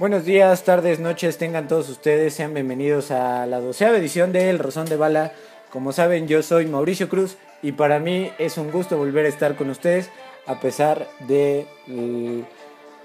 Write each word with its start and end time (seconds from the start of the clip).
Buenos 0.00 0.24
días, 0.24 0.64
tardes, 0.64 0.98
noches, 0.98 1.36
tengan 1.36 1.68
todos 1.68 1.90
ustedes, 1.90 2.32
sean 2.32 2.54
bienvenidos 2.54 3.10
a 3.10 3.44
la 3.44 3.60
doceava 3.60 3.98
edición 3.98 4.32
de 4.32 4.48
El 4.48 4.58
Rosón 4.58 4.86
de 4.86 4.96
Bala. 4.96 5.32
Como 5.68 5.92
saben, 5.92 6.26
yo 6.26 6.42
soy 6.42 6.64
Mauricio 6.64 7.10
Cruz 7.10 7.36
y 7.60 7.72
para 7.72 7.98
mí 7.98 8.32
es 8.38 8.56
un 8.56 8.70
gusto 8.70 8.96
volver 8.96 9.26
a 9.26 9.28
estar 9.28 9.56
con 9.56 9.68
ustedes 9.68 10.08
a 10.46 10.58
pesar 10.58 11.06
de 11.28 11.66
eh, 11.86 12.44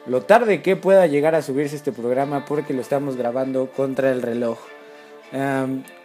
lo 0.05 0.21
tarde 0.21 0.61
que 0.61 0.77
pueda 0.77 1.05
llegar 1.05 1.35
a 1.35 1.41
subirse 1.41 1.75
este 1.75 1.91
programa 1.91 2.45
porque 2.45 2.73
lo 2.73 2.79
estamos 2.79 3.17
grabando 3.17 3.69
contra 3.75 4.09
el 4.13 4.21
reloj. 4.21 4.57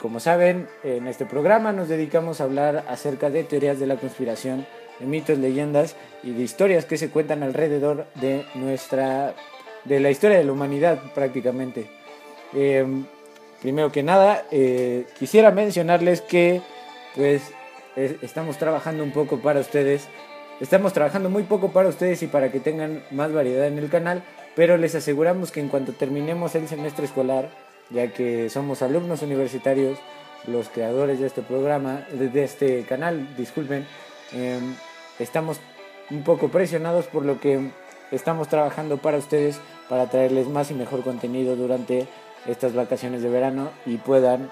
Como 0.00 0.18
saben, 0.18 0.66
en 0.82 1.06
este 1.06 1.24
programa 1.24 1.70
nos 1.70 1.88
dedicamos 1.88 2.40
a 2.40 2.44
hablar 2.44 2.84
acerca 2.88 3.30
de 3.30 3.44
teorías 3.44 3.78
de 3.78 3.86
la 3.86 3.94
conspiración, 3.94 4.66
de 4.98 5.06
mitos, 5.06 5.38
leyendas 5.38 5.94
y 6.24 6.32
de 6.32 6.42
historias 6.42 6.84
que 6.84 6.98
se 6.98 7.10
cuentan 7.10 7.44
alrededor 7.44 8.06
de 8.16 8.44
nuestra 8.56 9.36
de 9.84 10.00
la 10.00 10.10
historia 10.10 10.38
de 10.38 10.44
la 10.44 10.52
humanidad 10.52 11.00
prácticamente. 11.14 11.86
Em, 12.54 13.04
primero 13.60 13.92
que 13.92 14.02
nada, 14.02 14.44
eh, 14.50 15.06
quisiera 15.18 15.50
mencionarles 15.50 16.20
que 16.20 16.60
pues 17.14 17.52
estamos 18.22 18.56
trabajando 18.56 19.02
un 19.02 19.12
poco 19.12 19.38
para 19.38 19.60
ustedes. 19.60 20.08
Estamos 20.60 20.92
trabajando 20.92 21.30
muy 21.30 21.42
poco 21.44 21.72
para 21.72 21.88
ustedes 21.88 22.22
y 22.22 22.26
para 22.26 22.52
que 22.52 22.60
tengan 22.60 23.02
más 23.10 23.32
variedad 23.32 23.66
en 23.66 23.78
el 23.78 23.88
canal, 23.88 24.22
pero 24.54 24.76
les 24.76 24.94
aseguramos 24.94 25.50
que 25.50 25.60
en 25.60 25.68
cuanto 25.68 25.92
terminemos 25.92 26.54
el 26.54 26.68
semestre 26.68 27.06
escolar, 27.06 27.50
ya 27.90 28.12
que 28.12 28.50
somos 28.50 28.82
alumnos 28.82 29.22
universitarios, 29.22 29.98
los 30.46 30.68
creadores 30.68 31.20
de 31.20 31.26
este 31.26 31.42
programa, 31.42 32.06
de 32.12 32.44
este 32.44 32.82
canal, 32.84 33.36
disculpen, 33.36 33.86
em, 34.32 34.74
estamos 35.18 35.60
un 36.10 36.22
poco 36.22 36.48
presionados 36.48 37.06
por 37.06 37.24
lo 37.24 37.40
que 37.40 37.70
estamos 38.10 38.48
trabajando 38.48 38.98
para 38.98 39.18
ustedes 39.18 39.60
para 39.88 40.08
traerles 40.08 40.48
más 40.48 40.70
y 40.70 40.74
mejor 40.74 41.02
contenido 41.02 41.56
durante 41.56 42.06
estas 42.46 42.74
vacaciones 42.74 43.22
de 43.22 43.28
verano 43.28 43.70
y 43.86 43.96
puedan 43.96 44.50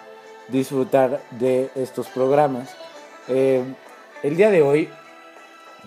disfrutar 0.49 1.21
de 1.31 1.71
estos 1.75 2.09
programas. 2.09 2.75
Eh, 3.29 3.63
el 4.23 4.37
día 4.37 4.51
de 4.51 4.63
hoy, 4.63 4.89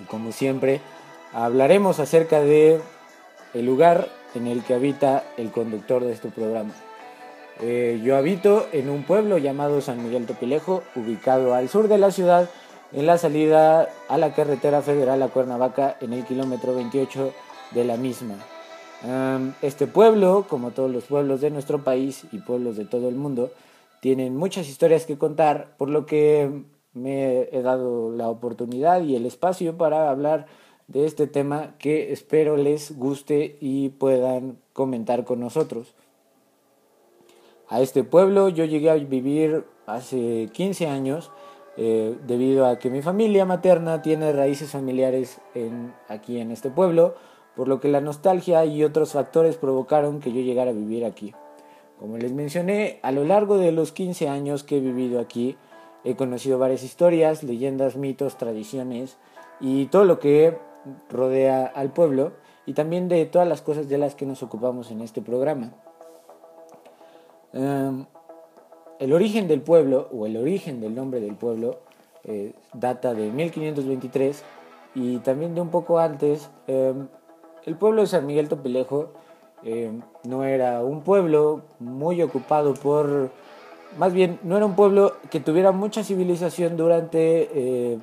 como 0.08 0.32
siempre, 0.32 0.82
hablaremos 1.34 2.00
acerca 2.00 2.42
de 2.42 2.80
el 3.54 3.66
lugar 3.66 4.08
en 4.36 4.48
el 4.48 4.64
que 4.64 4.74
habita 4.74 5.24
el 5.38 5.52
conductor 5.52 6.04
de 6.04 6.14
este 6.14 6.30
programa. 6.30 6.72
Eh, 7.60 8.00
yo 8.04 8.16
habito 8.16 8.68
en 8.72 8.90
un 8.90 9.04
pueblo 9.04 9.38
llamado 9.38 9.82
San 9.82 10.04
Miguel 10.04 10.26
Topilejo, 10.26 10.84
ubicado 10.96 11.54
al 11.54 11.70
sur 11.70 11.88
de 11.88 11.98
la 11.98 12.12
ciudad, 12.12 12.50
en 12.94 13.06
la 13.06 13.18
salida 13.18 13.90
a 14.08 14.18
la 14.18 14.34
carretera 14.34 14.82
federal 14.82 15.22
a 15.22 15.28
Cuernavaca, 15.28 15.98
en 16.02 16.14
el 16.14 16.26
kilómetro 16.26 16.74
28 16.76 17.34
de 17.72 17.84
la 17.86 17.98
misma. 17.98 18.36
este 19.62 19.88
pueblo, 19.88 20.46
como 20.48 20.72
todos 20.72 20.92
los 20.92 21.06
pueblos 21.06 21.42
de 21.42 21.50
nuestro 21.50 21.84
país 21.84 22.26
y 22.32 22.38
pueblos 22.38 22.78
de 22.78 22.86
todo 22.86 23.10
el 23.10 23.16
mundo, 23.16 23.52
tienen 24.00 24.36
muchas 24.36 24.68
historias 24.68 25.06
que 25.06 25.18
contar, 25.18 25.76
por 25.78 25.90
lo 25.90 26.06
que 26.06 26.64
me 26.94 27.50
he 27.52 27.62
dado 27.62 28.12
la 28.12 28.30
oportunidad 28.30 29.02
y 29.02 29.16
el 29.16 29.26
espacio 29.26 29.78
para 29.78 30.10
hablar 30.10 30.48
de 30.88 31.06
este 31.06 31.28
tema 31.28 31.76
que 31.80 32.12
espero 32.12 32.58
les 32.58 32.98
guste 32.98 33.58
y 33.62 33.90
puedan 33.90 34.58
comentar 34.74 35.24
con 35.24 35.40
nosotros. 35.40 35.94
A 37.70 37.80
este 37.80 38.04
pueblo 38.04 38.50
yo 38.50 38.66
llegué 38.66 38.90
a 38.90 38.96
vivir 38.96 39.64
hace 39.86 40.50
15 40.52 40.88
años 40.88 41.32
eh, 41.78 42.18
debido 42.28 42.66
a 42.66 42.80
que 42.80 42.90
mi 42.90 43.02
familia 43.02 43.46
materna 43.46 44.02
tiene 44.02 44.34
raíces 44.34 44.72
familiares 44.72 45.40
aquí 46.10 46.40
en 46.40 46.52
este 46.52 46.70
pueblo 46.70 47.16
por 47.56 47.68
lo 47.68 47.80
que 47.80 47.90
la 47.90 48.02
nostalgia 48.02 48.66
y 48.66 48.84
otros 48.84 49.12
factores 49.12 49.58
provocaron 49.58 50.20
que 50.20 50.32
yo 50.32 50.42
llegara 50.42 50.72
a 50.72 50.74
vivir 50.74 51.06
aquí. 51.06 51.34
Como 52.00 52.18
les 52.18 52.32
mencioné, 52.32 53.00
a 53.04 53.12
lo 53.12 53.24
largo 53.24 53.58
de 53.58 53.72
los 53.72 53.92
15 53.92 54.28
años 54.28 54.64
que 54.64 54.78
he 54.78 54.80
vivido 54.80 55.20
aquí, 55.20 55.58
he 56.04 56.16
conocido 56.16 56.58
varias 56.58 56.84
historias, 56.84 57.44
leyendas, 57.44 57.96
mitos, 57.96 58.38
tradiciones 58.38 59.18
y 59.60 59.86
todo 59.86 60.06
lo 60.06 60.20
que 60.20 60.58
rodea 61.10 61.66
al 61.66 61.92
pueblo 61.92 62.32
y 62.66 62.74
también 62.74 63.08
de 63.08 63.26
todas 63.26 63.48
las 63.48 63.62
cosas 63.62 63.88
de 63.88 63.98
las 63.98 64.16
que 64.16 64.26
nos 64.26 64.42
ocupamos 64.44 64.92
en 64.92 65.02
este 65.02 65.22
programa. 65.22 65.74
Em, 67.54 68.06
el 69.00 69.14
origen 69.14 69.48
del 69.48 69.62
pueblo, 69.62 70.08
o 70.12 70.26
el 70.26 70.38
origen 70.38 70.80
del 70.80 70.96
nombre 70.96 71.20
del 71.20 71.36
pueblo, 71.36 71.80
eh, 72.24 72.54
data 72.74 73.14
de 73.14 73.30
1523 73.32 74.44
y 74.96 75.18
también 75.20 75.56
de 75.56 75.62
un 75.62 75.70
poco 75.70 76.00
antes, 76.00 76.50
em, 76.68 77.08
el 77.66 77.76
pueblo 77.76 78.02
de 78.02 78.08
San 78.08 78.26
Miguel 78.26 78.50
Topilejo 78.50 79.10
eh, 79.64 79.92
no 80.24 80.44
era 80.44 80.84
un 80.84 81.02
pueblo 81.02 81.62
muy 81.80 82.22
ocupado 82.22 82.74
por, 82.74 83.30
más 83.98 84.14
bien, 84.14 84.40
no 84.44 84.58
era 84.58 84.66
un 84.66 84.76
pueblo 84.76 85.14
que 85.30 85.40
tuviera 85.40 85.72
mucha 85.72 86.04
civilización 86.04 86.78
durante 86.78 87.50
eh, 87.54 88.00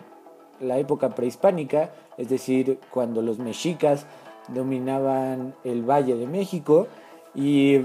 la 0.61 0.79
época 0.79 1.15
prehispánica, 1.15 1.91
es 2.17 2.29
decir, 2.29 2.79
cuando 2.91 3.23
los 3.23 3.39
mexicas 3.39 4.07
dominaban 4.49 5.55
el 5.65 5.83
Valle 5.83 6.15
de 6.15 6.27
México 6.27 6.87
y 7.35 7.81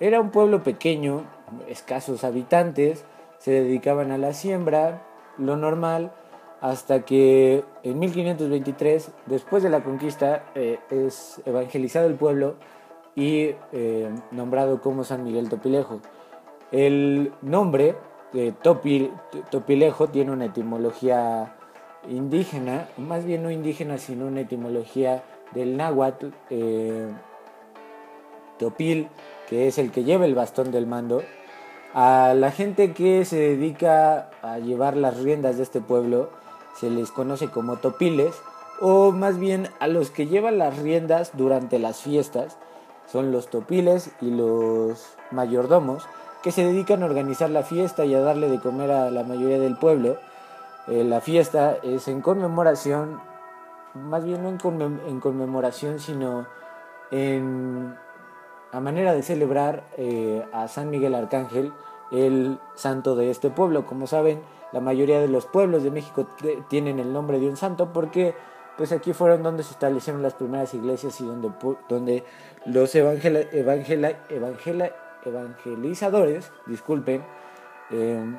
era 0.00 0.20
un 0.20 0.30
pueblo 0.30 0.62
pequeño, 0.62 1.24
escasos 1.68 2.24
habitantes, 2.24 3.04
se 3.38 3.52
dedicaban 3.52 4.10
a 4.10 4.18
la 4.18 4.32
siembra, 4.32 5.02
lo 5.38 5.56
normal, 5.56 6.12
hasta 6.60 7.04
que 7.04 7.64
en 7.82 7.98
1523, 7.98 9.10
después 9.26 9.62
de 9.62 9.70
la 9.70 9.82
conquista, 9.84 10.44
eh, 10.54 10.78
es 10.90 11.40
evangelizado 11.46 12.06
el 12.06 12.14
pueblo 12.14 12.56
y 13.14 13.54
eh, 13.72 14.10
nombrado 14.30 14.80
como 14.80 15.04
San 15.04 15.24
Miguel 15.24 15.48
Topilejo. 15.48 16.00
El 16.72 17.32
nombre 17.42 17.96
de 18.32 18.52
Topilejo 18.52 20.08
tiene 20.08 20.32
una 20.32 20.46
etimología 20.46 21.54
indígena, 22.08 22.88
más 22.96 23.24
bien 23.24 23.42
no 23.42 23.50
indígena, 23.50 23.98
sino 23.98 24.26
una 24.26 24.40
etimología 24.40 25.22
del 25.54 25.76
náhuatl, 25.76 26.28
eh, 26.50 27.08
Topil, 28.58 29.08
que 29.48 29.68
es 29.68 29.78
el 29.78 29.90
que 29.90 30.04
lleva 30.04 30.24
el 30.24 30.34
bastón 30.34 30.70
del 30.72 30.86
mando. 30.86 31.22
A 31.94 32.34
la 32.36 32.50
gente 32.50 32.92
que 32.92 33.24
se 33.24 33.36
dedica 33.36 34.30
a 34.42 34.58
llevar 34.58 34.96
las 34.96 35.16
riendas 35.22 35.56
de 35.56 35.62
este 35.62 35.80
pueblo, 35.80 36.30
se 36.78 36.90
les 36.90 37.10
conoce 37.10 37.48
como 37.48 37.76
topiles, 37.76 38.34
o 38.80 39.10
más 39.12 39.38
bien 39.38 39.68
a 39.80 39.88
los 39.88 40.10
que 40.10 40.26
llevan 40.26 40.58
las 40.58 40.78
riendas 40.78 41.32
durante 41.34 41.78
las 41.78 42.00
fiestas, 42.00 42.56
son 43.10 43.32
los 43.32 43.48
topiles 43.48 44.10
y 44.20 44.30
los 44.30 45.06
mayordomos, 45.30 46.06
que 46.42 46.52
se 46.52 46.64
dedican 46.64 47.02
a 47.02 47.06
organizar 47.06 47.50
la 47.50 47.62
fiesta 47.62 48.04
y 48.04 48.14
a 48.14 48.20
darle 48.20 48.48
de 48.48 48.60
comer 48.60 48.92
a 48.92 49.10
la 49.10 49.24
mayoría 49.24 49.58
del 49.58 49.76
pueblo. 49.76 50.16
Eh, 50.86 51.02
la 51.04 51.20
fiesta 51.20 51.76
es 51.82 52.06
en 52.06 52.20
conmemoración, 52.20 53.20
más 53.94 54.24
bien 54.24 54.42
no 54.42 54.50
en, 54.50 55.20
conmemoración, 55.20 55.98
sino 55.98 56.46
en, 57.10 57.96
a 58.70 58.80
manera 58.80 59.14
de 59.14 59.22
celebrar 59.22 59.82
eh, 59.96 60.46
a 60.52 60.68
San 60.68 60.90
Miguel 60.90 61.14
Arcángel, 61.14 61.72
el 62.12 62.58
santo 62.74 63.16
de 63.16 63.30
este 63.30 63.50
pueblo. 63.50 63.84
Como 63.84 64.06
saben, 64.06 64.40
la 64.72 64.80
mayoría 64.80 65.20
de 65.20 65.28
los 65.28 65.46
pueblos 65.46 65.82
de 65.82 65.90
México 65.90 66.26
tienen 66.68 66.98
el 66.98 67.12
nombre 67.12 67.38
de 67.40 67.48
un 67.48 67.56
santo 67.56 67.92
porque 67.92 68.34
pues 68.76 68.92
aquí 68.92 69.12
fueron 69.12 69.42
donde 69.42 69.64
se 69.64 69.72
establecieron 69.72 70.22
las 70.22 70.34
primeras 70.34 70.72
iglesias 70.72 71.20
y 71.20 71.26
donde, 71.26 71.50
donde 71.88 72.24
los 72.64 72.94
evangela, 72.94 73.40
evangelizadores, 75.24 76.52
disculpen, 76.66 77.24
em, 77.90 78.38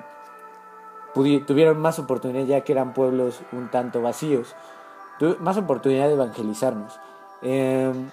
tuvieron 1.45 1.80
más 1.80 2.00
oportunidad 2.00 2.45
ya 2.45 2.62
que 2.62 2.71
eran 2.71 2.94
pueblos 2.94 3.42
un 3.51 3.69
tanto 3.69 4.01
vacíos, 4.01 4.56
más 5.39 5.57
oportunidad 5.57 6.07
de 6.07 6.13
evangelizarnos. 6.13 6.98
Em, 7.42 8.09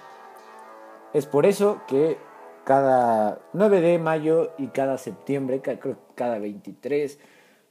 es 1.13 1.25
por 1.27 1.45
eso 1.45 1.81
que 1.87 2.17
cada 2.65 3.39
9 3.53 3.79
de 3.79 3.99
mayo 3.99 4.51
y 4.57 4.67
cada 4.67 4.97
septiembre, 4.97 5.61
cada 6.15 6.39
23, 6.39 7.17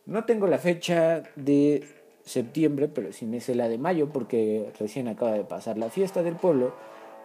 no 0.06 0.24
tengo 0.24 0.46
la 0.46 0.58
fecha 0.58 1.22
de 1.34 1.84
septiembre, 2.24 2.88
pero 2.88 3.12
sí 3.12 3.26
me 3.26 3.40
sé 3.40 3.54
la 3.54 3.68
de 3.68 3.78
mayo 3.78 4.08
porque 4.12 4.72
recién 4.78 5.08
acaba 5.08 5.32
de 5.32 5.44
pasar 5.44 5.78
la 5.78 5.90
fiesta 5.90 6.22
del 6.22 6.36
pueblo. 6.36 6.74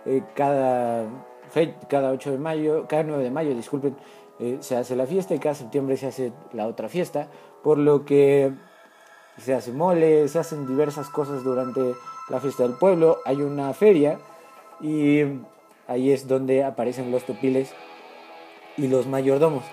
Eh, 0.05 0.23
cada, 0.35 1.07
cada 1.87 2.11
8 2.11 2.31
de 2.31 2.37
mayo, 2.37 2.87
cada 2.87 3.03
9 3.03 3.23
de 3.23 3.31
mayo, 3.31 3.55
disculpen, 3.55 3.95
eh, 4.39 4.57
se 4.61 4.75
hace 4.75 4.95
la 4.95 5.05
fiesta 5.05 5.35
y 5.35 5.39
cada 5.39 5.55
septiembre 5.55 5.95
se 5.97 6.07
hace 6.07 6.33
la 6.53 6.67
otra 6.67 6.89
fiesta, 6.89 7.27
por 7.63 7.77
lo 7.77 8.05
que 8.05 8.51
se 9.37 9.53
hace 9.53 9.71
mole, 9.71 10.27
se 10.27 10.39
hacen 10.39 10.65
diversas 10.67 11.09
cosas 11.09 11.43
durante 11.43 11.93
la 12.29 12.39
fiesta 12.39 12.63
del 12.63 12.73
pueblo, 12.73 13.19
hay 13.25 13.41
una 13.41 13.73
feria 13.73 14.19
y 14.79 15.21
ahí 15.87 16.11
es 16.11 16.27
donde 16.27 16.63
aparecen 16.63 17.11
los 17.11 17.25
topiles 17.25 17.73
y 18.77 18.87
los 18.87 19.05
mayordomos. 19.05 19.63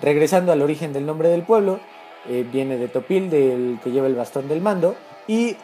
Regresando 0.00 0.52
al 0.52 0.62
origen 0.62 0.92
del 0.92 1.06
nombre 1.06 1.28
del 1.28 1.42
pueblo, 1.42 1.80
eh, 2.28 2.46
viene 2.50 2.76
de 2.76 2.88
Topil, 2.88 3.30
del 3.30 3.78
que 3.82 3.90
lleva 3.90 4.06
el 4.06 4.14
bastón 4.14 4.48
del 4.48 4.60
mando, 4.60 4.94
y 5.26 5.56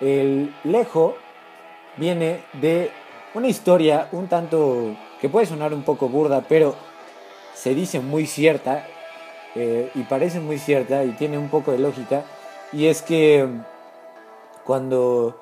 el 0.00 0.54
Lejo 0.64 1.16
viene 1.96 2.42
de 2.54 2.90
una 3.34 3.48
historia 3.48 4.08
un 4.12 4.28
tanto 4.28 4.96
que 5.20 5.28
puede 5.28 5.46
sonar 5.46 5.74
un 5.74 5.82
poco 5.82 6.08
burda, 6.08 6.44
pero 6.48 6.74
se 7.54 7.74
dice 7.74 8.00
muy 8.00 8.26
cierta 8.26 8.86
eh, 9.54 9.90
y 9.94 10.02
parece 10.04 10.40
muy 10.40 10.58
cierta 10.58 11.04
y 11.04 11.10
tiene 11.12 11.36
un 11.36 11.48
poco 11.48 11.72
de 11.72 11.78
lógica, 11.78 12.24
y 12.72 12.86
es 12.86 13.02
que 13.02 13.46
cuando 14.64 15.38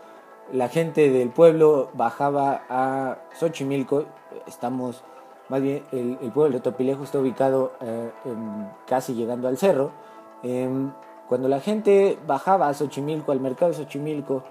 la 0.52 0.68
gente 0.68 1.10
del 1.10 1.28
pueblo 1.28 1.90
bajaba 1.94 2.62
a 2.68 3.18
Xochimilco, 3.38 4.06
estamos, 4.46 5.04
más 5.48 5.60
bien, 5.60 5.84
el, 5.92 6.16
pueblo 6.32 6.56
de 6.56 6.62
Topilejo 6.62 7.04
está 7.04 7.18
ubicado 7.18 7.72
eh, 7.80 8.10
casi 8.86 9.14
llegando 9.14 9.46
al 9.46 9.58
cerro, 9.58 9.92
em, 10.42 10.90
cuando 11.28 11.48
la 11.48 11.60
gente 11.60 12.18
bajaba 12.26 12.68
a 12.68 12.74
Xochimilco, 12.74 13.32
al 13.32 13.40
mercado 13.40 13.72
de 13.72 13.78
Xochimilco, 13.78 14.44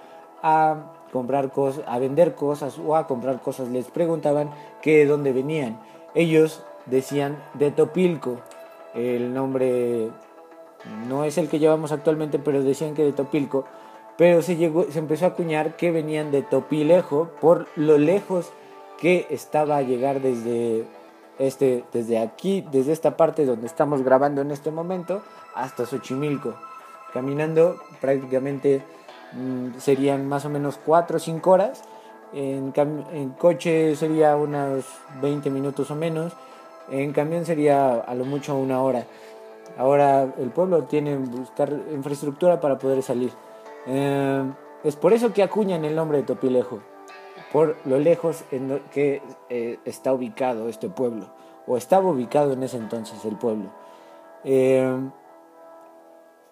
a 0.43 0.93
comprar 1.11 1.51
cosas, 1.51 1.83
a 1.87 1.99
vender 1.99 2.35
cosas 2.35 2.77
o 2.77 2.95
a 2.95 3.07
comprar 3.07 3.41
cosas, 3.41 3.69
les 3.69 3.85
preguntaban 3.87 4.51
que 4.81 4.99
de 4.99 5.05
dónde 5.05 5.33
venían. 5.33 5.79
Ellos 6.13 6.63
decían 6.85 7.37
de 7.53 7.71
Topilco. 7.71 8.37
El 8.93 9.33
nombre 9.33 10.09
no 11.07 11.23
es 11.23 11.37
el 11.37 11.49
que 11.49 11.59
llevamos 11.59 11.91
actualmente, 11.91 12.39
pero 12.39 12.63
decían 12.63 12.93
que 12.93 13.03
de 13.03 13.13
Topilco. 13.13 13.65
Pero 14.17 14.41
se, 14.41 14.55
llegó, 14.55 14.85
se 14.85 14.99
empezó 14.99 15.25
a 15.25 15.29
acuñar 15.29 15.75
que 15.75 15.91
venían 15.91 16.31
de 16.31 16.41
Topilejo 16.41 17.29
por 17.39 17.67
lo 17.75 17.97
lejos 17.97 18.51
que 18.99 19.27
estaba 19.29 19.77
a 19.77 19.81
llegar 19.83 20.21
desde, 20.21 20.85
este, 21.39 21.83
desde 21.93 22.19
aquí, 22.19 22.65
desde 22.71 22.93
esta 22.93 23.17
parte 23.17 23.45
donde 23.45 23.67
estamos 23.67 24.03
grabando 24.03 24.41
en 24.41 24.51
este 24.51 24.71
momento, 24.71 25.21
hasta 25.55 25.85
Xochimilco. 25.85 26.53
Caminando 27.13 27.77
prácticamente 28.01 28.83
mm, 29.33 29.79
serían 29.79 30.27
más 30.27 30.45
o 30.45 30.49
menos 30.49 30.79
4 30.85 31.17
o 31.17 31.19
5 31.19 31.49
horas. 31.49 31.83
En, 32.33 32.73
coche 33.37 33.95
sería 33.95 34.35
unos 34.35 34.85
20 35.21 35.49
minutos 35.49 35.89
o 35.91 35.95
menos 35.95 36.33
en 36.89 37.11
camión 37.13 37.45
sería 37.45 37.95
a 37.95 38.15
lo 38.15 38.25
mucho 38.25 38.55
una 38.55 38.81
hora. 38.81 39.05
Ahora 39.77 40.33
el 40.37 40.49
pueblo 40.51 40.83
tiene 40.83 41.11
que 41.11 41.17
buscar 41.17 41.71
infraestructura 41.91 42.59
para 42.59 42.77
poder 42.77 43.03
salir. 43.03 43.31
Eh, 43.85 44.43
es 44.83 44.95
por 44.95 45.13
eso 45.13 45.33
que 45.33 45.43
acuñan 45.43 45.85
el 45.85 45.95
nombre 45.95 46.19
de 46.19 46.23
Topilejo, 46.23 46.79
por 47.51 47.77
lo 47.85 47.99
lejos 47.99 48.43
en 48.51 48.81
que 48.91 49.21
eh, 49.49 49.79
está 49.85 50.13
ubicado 50.13 50.69
este 50.69 50.89
pueblo, 50.89 51.29
o 51.65 51.77
estaba 51.77 52.09
ubicado 52.09 52.53
en 52.53 52.63
ese 52.63 52.77
entonces 52.77 53.23
el 53.25 53.37
pueblo. 53.37 53.71
Eh, 54.43 55.09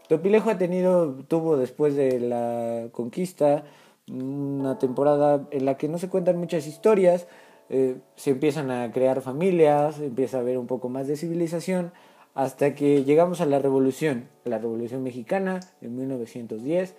Topilejo 0.07 0.51
ha 0.51 0.57
tenido, 0.57 1.15
tuvo 1.27 1.57
después 1.57 1.95
de 1.95 2.19
la 2.19 2.89
conquista 2.91 3.63
una 4.07 4.77
temporada 4.77 5.47
en 5.49 5.65
la 5.65 5.77
que 5.77 5.87
no 5.87 5.97
se 5.97 6.09
cuentan 6.09 6.37
muchas 6.37 6.67
historias, 6.67 7.27
eh, 7.69 7.97
se 8.15 8.31
empiezan 8.31 8.69
a 8.69 8.91
crear 8.91 9.21
familias, 9.21 9.99
empieza 9.99 10.37
a 10.37 10.41
haber 10.41 10.59
un 10.59 10.67
poco 10.67 10.89
más 10.89 11.07
de 11.07 11.15
civilización, 11.15 11.91
hasta 12.35 12.75
que 12.75 13.03
llegamos 13.03 13.41
a 13.41 13.45
la 13.45 13.57
revolución, 13.59 14.29
la 14.43 14.59
revolución 14.59 15.01
mexicana 15.01 15.61
en 15.81 15.95
1910, 15.95 16.95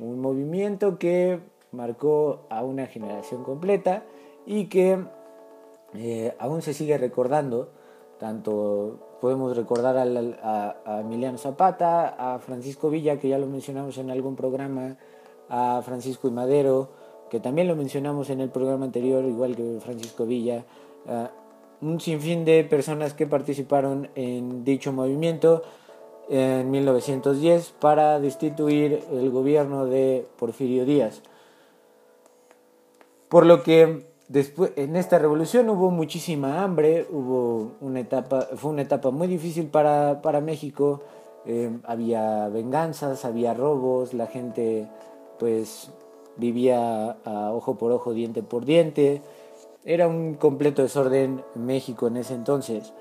un 0.00 0.20
movimiento 0.20 0.98
que 0.98 1.40
marcó 1.78 2.40
a 2.50 2.64
una 2.64 2.86
generación 2.86 3.44
completa 3.44 4.02
y 4.44 4.66
que 4.66 4.98
eh, 5.94 6.34
aún 6.40 6.60
se 6.60 6.74
sigue 6.74 6.98
recordando, 6.98 7.70
tanto 8.18 8.98
podemos 9.20 9.56
recordar 9.56 9.96
a, 9.96 11.00
Emiliano 11.00 11.38
Zapata, 11.38 12.34
a 12.34 12.40
Francisco 12.40 12.90
Villa, 12.90 13.18
que 13.18 13.28
ya 13.28 13.38
lo 13.38 13.46
mencionamos 13.46 13.96
en 13.98 14.10
algún 14.10 14.34
programa, 14.34 14.96
a 15.48 15.80
Francisco 15.84 16.26
y 16.26 16.32
Madero, 16.32 16.88
que 17.30 17.38
también 17.38 17.68
lo 17.68 17.76
mencionamos 17.76 18.28
en 18.30 18.40
el 18.40 18.50
programa 18.50 18.84
anterior, 18.84 19.24
igual 19.24 19.54
que 19.54 19.78
Francisco 19.80 20.26
Villa, 20.26 20.64
un 21.80 22.00
sinfín 22.00 22.44
de 22.44 22.64
personas 22.64 23.14
que 23.14 23.26
participaron 23.26 24.10
en 24.16 24.64
dicho 24.64 24.92
movimiento 24.92 25.62
en 26.28 26.70
1910 26.70 27.74
para 27.80 28.20
destituir 28.20 29.04
el 29.10 29.30
gobierno 29.30 29.86
de 29.86 30.26
Porfirio 30.38 30.84
Díaz. 30.84 31.22
Por 33.28 33.44
lo 33.44 33.62
que 33.62 34.06
después 34.28 34.72
en 34.76 34.96
esta 34.96 35.18
revolución 35.18 35.68
hubo 35.68 35.90
muchísima 35.90 36.62
hambre, 36.62 37.06
hubo 37.10 37.72
una 37.80 38.00
etapa, 38.00 38.48
fue 38.56 38.70
una 38.70 38.82
etapa 38.82 39.10
muy 39.10 39.26
difícil 39.26 39.66
para, 39.66 40.22
para 40.22 40.40
México, 40.40 41.00
eh, 41.46 41.70
había 41.84 42.48
venganzas, 42.48 43.24
había 43.24 43.54
robos, 43.54 44.14
la 44.14 44.26
gente 44.26 44.88
pues 45.38 45.90
vivía 46.36 47.16
ojo 47.52 47.76
por 47.76 47.92
ojo, 47.92 48.12
diente 48.12 48.42
por 48.42 48.64
diente. 48.64 49.22
Era 49.84 50.08
un 50.08 50.34
completo 50.34 50.82
desorden 50.82 51.42
en 51.54 51.66
México 51.66 52.06
en 52.06 52.16
ese 52.16 52.34
entonces. 52.34 52.92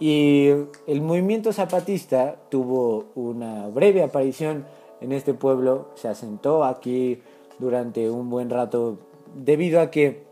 Y 0.00 0.48
el 0.86 1.02
movimiento 1.02 1.52
zapatista 1.52 2.36
tuvo 2.50 3.06
una 3.14 3.68
breve 3.68 4.02
aparición 4.02 4.64
en 5.00 5.12
este 5.12 5.34
pueblo, 5.34 5.88
se 5.94 6.08
asentó 6.08 6.64
aquí 6.64 7.20
durante 7.58 8.08
un 8.10 8.30
buen 8.30 8.50
rato 8.50 8.98
debido 9.34 9.80
a 9.80 9.90
que 9.90 10.22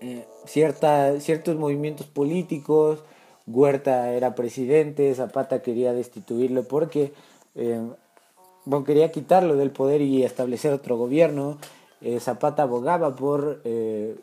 eh, 0.00 0.26
cierta, 0.44 1.18
ciertos 1.20 1.56
movimientos 1.56 2.06
políticos, 2.06 3.02
Huerta 3.46 4.12
era 4.12 4.34
presidente, 4.34 5.14
Zapata 5.14 5.62
quería 5.62 5.92
destituirlo 5.92 6.64
porque 6.64 7.12
eh, 7.54 7.80
bueno, 8.64 8.84
quería 8.84 9.12
quitarlo 9.12 9.56
del 9.56 9.70
poder 9.70 10.00
y 10.00 10.24
establecer 10.24 10.72
otro 10.72 10.96
gobierno. 10.96 11.58
Eh, 12.00 12.20
Zapata 12.20 12.62
abogaba 12.62 13.14
por 13.16 13.62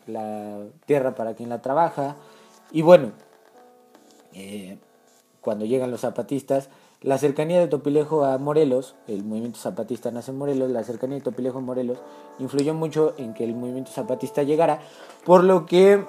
la 0.06 0.64
tierra 0.86 1.14
para 1.14 1.34
quien 1.34 1.48
la 1.48 1.62
trabaja. 1.62 2.16
Y 2.72 2.82
bueno, 2.82 3.12
cuando 5.40 5.64
llegan 5.64 5.90
los 5.90 6.00
zapatistas, 6.00 6.68
la 7.02 7.18
cercanía 7.18 7.60
de 7.60 7.68
Topilejo 7.68 8.24
a 8.24 8.38
Morelos, 8.38 8.94
el 9.08 9.24
movimiento 9.24 9.58
zapatista 9.58 10.10
nace 10.10 10.30
en 10.30 10.38
Morelos, 10.38 10.70
la 10.70 10.84
cercanía 10.84 11.18
de 11.18 11.24
Topilejo 11.24 11.58
a 11.58 11.62
Morelos 11.62 11.98
influyó 12.38 12.74
mucho 12.74 13.14
en 13.18 13.34
que 13.34 13.44
el 13.44 13.54
movimiento 13.54 13.90
zapatista 13.90 14.42
llegara, 14.42 14.80
por 15.24 15.44
lo 15.44 15.66
que 15.66 16.04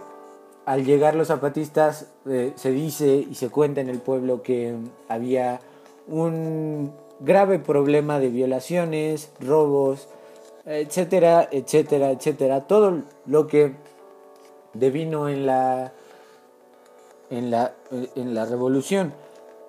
al 0.65 0.85
llegar 0.85 1.15
los 1.15 1.27
zapatistas 1.27 2.07
se 2.55 2.71
dice 2.71 3.25
y 3.29 3.35
se 3.35 3.49
cuenta 3.49 3.81
en 3.81 3.89
el 3.89 3.99
pueblo 3.99 4.41
que 4.43 4.75
había 5.09 5.59
un 6.07 6.93
grave 7.19 7.59
problema 7.59 8.19
de 8.19 8.29
violaciones, 8.29 9.31
robos, 9.39 10.07
etcétera, 10.65 11.47
etcétera, 11.51 12.11
etcétera. 12.11 12.61
Todo 12.61 13.01
lo 13.25 13.47
que 13.47 13.75
devino 14.73 15.27
en 15.27 15.45
la, 15.45 15.93
en 17.29 17.51
la, 17.51 17.73
en 18.15 18.33
la 18.33 18.45
revolución. 18.45 19.13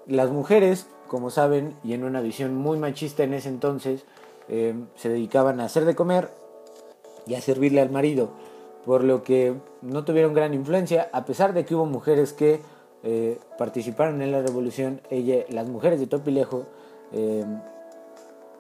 Las 0.07 0.31
mujeres, 0.31 0.87
como 1.15 1.31
saben, 1.31 1.77
y 1.85 1.93
en 1.93 2.03
una 2.03 2.21
visión 2.21 2.57
muy 2.57 2.77
machista 2.77 3.23
en 3.23 3.35
ese 3.35 3.49
entonces, 3.49 4.05
eh, 4.49 4.75
se 4.97 5.09
dedicaban 5.09 5.61
a 5.61 5.67
hacer 5.67 5.85
de 5.85 5.95
comer 5.95 6.29
y 7.25 7.37
a 7.37 7.41
servirle 7.41 7.81
al 7.81 7.89
marido, 7.91 8.31
por 8.85 9.05
lo 9.05 9.23
que 9.23 9.55
no 9.81 10.05
tuvieron 10.05 10.35
gran 10.35 10.55
influencia, 10.55 11.09
a 11.13 11.25
pesar 11.25 11.53
de 11.53 11.65
que 11.65 11.77
hubo 11.77 11.87
mujeres 11.87 12.33
que 12.33 12.63
eh, 13.05 13.39
participaron 13.57 14.23
en 14.23 14.33
la 14.33 14.43
revolución, 14.43 15.03
ella, 15.09 15.45
las 15.51 15.69
mujeres 15.69 16.01
de 16.01 16.09
Topilejo, 16.09 16.65
eh, 17.13 17.45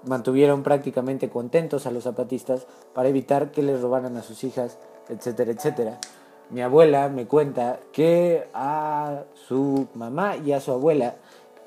mantuvieron 0.04 0.62
prácticamente 0.62 1.30
contentos 1.30 1.88
a 1.88 1.90
los 1.90 2.04
zapatistas 2.04 2.68
para 2.92 3.08
evitar 3.08 3.50
que 3.50 3.64
les 3.64 3.80
robaran 3.80 4.16
a 4.16 4.22
sus 4.22 4.44
hijas, 4.44 4.78
etcétera, 5.08 5.50
etcétera. 5.50 5.98
Mi 6.50 6.62
abuela 6.62 7.08
me 7.08 7.26
cuenta 7.26 7.80
que 7.92 8.46
a 8.54 9.24
su 9.48 9.88
mamá 9.94 10.36
y 10.36 10.52
a 10.52 10.60
su 10.60 10.70
abuela 10.70 11.16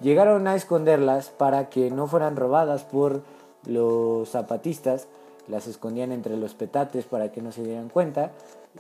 llegaron 0.02 0.48
a 0.48 0.56
esconderlas 0.56 1.30
para 1.30 1.70
que 1.70 1.92
no 1.92 2.08
fueran 2.08 2.36
robadas 2.36 2.84
por 2.84 3.22
los 3.66 4.30
zapatistas, 4.30 5.08
las 5.48 5.68
escondían 5.68 6.12
entre 6.12 6.38
los 6.38 6.54
petates 6.54 7.06
para 7.06 7.32
que 7.32 7.42
no 7.42 7.52
se 7.52 7.64
dieran 7.64 7.90
cuenta 7.90 8.32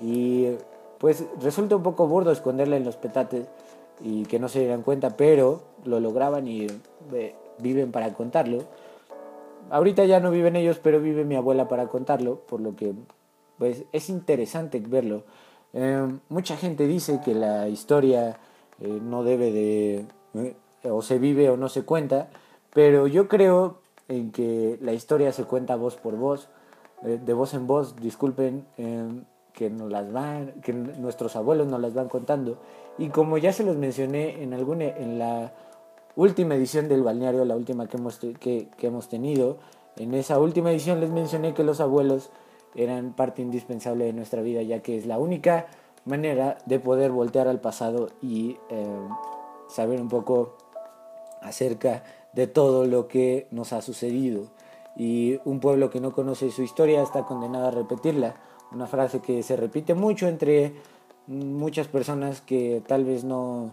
y 0.01 0.49
pues 0.97 1.23
resulta 1.41 1.75
un 1.75 1.83
poco 1.83 2.07
burdo 2.07 2.31
esconderla 2.31 2.77
en 2.77 2.85
los 2.85 2.95
petates 2.95 3.47
y 4.01 4.25
que 4.25 4.39
no 4.39 4.47
se 4.47 4.59
dieran 4.59 4.83
cuenta, 4.83 5.17
pero 5.17 5.61
lo 5.85 5.99
lograban 5.99 6.47
y 6.47 6.67
eh, 7.13 7.35
viven 7.59 7.91
para 7.91 8.13
contarlo. 8.13 8.63
Ahorita 9.69 10.05
ya 10.05 10.19
no 10.19 10.31
viven 10.31 10.55
ellos, 10.55 10.79
pero 10.81 10.99
vive 10.99 11.25
mi 11.25 11.35
abuela 11.35 11.67
para 11.67 11.87
contarlo, 11.87 12.39
por 12.47 12.61
lo 12.61 12.75
que 12.75 12.93
pues 13.57 13.83
es 13.91 14.09
interesante 14.09 14.79
verlo. 14.79 15.23
Eh, 15.73 16.07
mucha 16.29 16.57
gente 16.57 16.87
dice 16.87 17.19
que 17.23 17.33
la 17.33 17.67
historia 17.67 18.37
eh, 18.79 18.99
no 19.01 19.23
debe 19.23 19.51
de 19.51 20.05
o 20.83 21.01
se 21.01 21.19
vive 21.19 21.49
o 21.49 21.57
no 21.57 21.69
se 21.69 21.83
cuenta, 21.83 22.29
pero 22.73 23.07
yo 23.07 23.27
creo 23.27 23.79
en 24.07 24.31
que 24.31 24.77
la 24.81 24.93
historia 24.93 25.31
se 25.31 25.43
cuenta 25.43 25.75
voz 25.75 25.95
por 25.95 26.15
voz, 26.15 26.49
de 27.01 27.33
voz 27.33 27.53
en 27.53 27.67
voz, 27.67 27.95
disculpen, 27.97 28.65
que 29.53 29.69
nos 29.71 29.91
las 29.91 30.11
van, 30.11 30.53
que 30.61 30.71
nuestros 30.71 31.35
abuelos 31.35 31.67
nos 31.67 31.81
las 31.81 31.93
van 31.93 32.09
contando. 32.09 32.59
Y 32.99 33.09
como 33.09 33.37
ya 33.37 33.51
se 33.51 33.63
los 33.63 33.75
mencioné 33.75 34.43
en 34.43 34.53
alguna 34.53 34.85
en 34.85 35.17
la 35.17 35.51
última 36.15 36.55
edición 36.55 36.87
del 36.87 37.03
balneario, 37.03 37.45
la 37.45 37.55
última 37.55 37.87
que 37.87 37.97
hemos, 37.97 38.19
que, 38.19 38.67
hemos 38.81 39.07
tenido. 39.07 39.57
En 39.95 40.13
esa 40.13 40.39
última 40.39 40.71
edición 40.71 40.99
les 40.99 41.09
mencioné 41.09 41.53
que 41.53 41.63
los 41.63 41.79
abuelos 41.79 42.29
eran 42.75 43.13
parte 43.13 43.41
indispensable 43.41 44.05
de 44.05 44.13
nuestra 44.13 44.41
vida, 44.41 44.61
ya 44.61 44.81
que 44.81 44.97
es 44.97 45.05
la 45.05 45.17
única 45.17 45.67
manera 46.05 46.57
de 46.65 46.79
poder 46.79 47.11
voltear 47.11 47.47
al 47.47 47.59
pasado 47.59 48.09
y 48.21 48.57
eh, 48.69 49.07
saber 49.69 49.99
un 50.01 50.07
poco 50.07 50.55
acerca 51.41 52.03
de 52.33 52.47
todo 52.47 52.85
lo 52.85 53.07
que 53.07 53.47
nos 53.51 53.73
ha 53.73 53.81
sucedido. 53.81 54.47
Y 54.95 55.39
un 55.45 55.59
pueblo 55.59 55.89
que 55.89 56.01
no 56.01 56.11
conoce 56.13 56.51
su 56.51 56.63
historia 56.63 57.01
está 57.01 57.23
condenado 57.23 57.67
a 57.67 57.71
repetirla. 57.71 58.35
Una 58.71 58.87
frase 58.87 59.21
que 59.21 59.43
se 59.43 59.55
repite 59.55 59.93
mucho 59.93 60.27
entre 60.27 60.73
muchas 61.27 61.87
personas 61.87 62.41
que 62.41 62.81
tal 62.87 63.05
vez 63.05 63.23
no, 63.23 63.69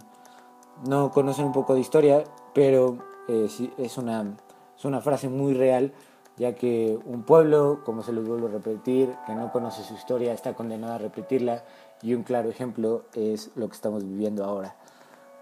no 0.87 1.11
conocen 1.11 1.45
un 1.45 1.53
poco 1.53 1.73
de 1.73 1.79
historia, 1.79 2.23
pero 2.53 2.97
eh, 3.27 3.47
es, 3.77 3.97
una, 3.97 4.35
es 4.77 4.85
una 4.85 5.01
frase 5.01 5.29
muy 5.29 5.53
real, 5.53 5.93
ya 6.37 6.53
que 6.53 6.99
un 7.05 7.23
pueblo, 7.23 7.81
como 7.85 8.03
se 8.03 8.11
los 8.11 8.27
vuelvo 8.27 8.47
a 8.47 8.51
repetir, 8.51 9.15
que 9.25 9.33
no 9.33 9.51
conoce 9.51 9.83
su 9.83 9.93
historia, 9.93 10.33
está 10.33 10.53
condenado 10.53 10.93
a 10.93 10.97
repetirla, 10.97 11.63
y 12.01 12.13
un 12.13 12.23
claro 12.23 12.49
ejemplo 12.49 13.03
es 13.13 13.51
lo 13.55 13.67
que 13.67 13.75
estamos 13.75 14.03
viviendo 14.03 14.43
ahora. 14.43 14.75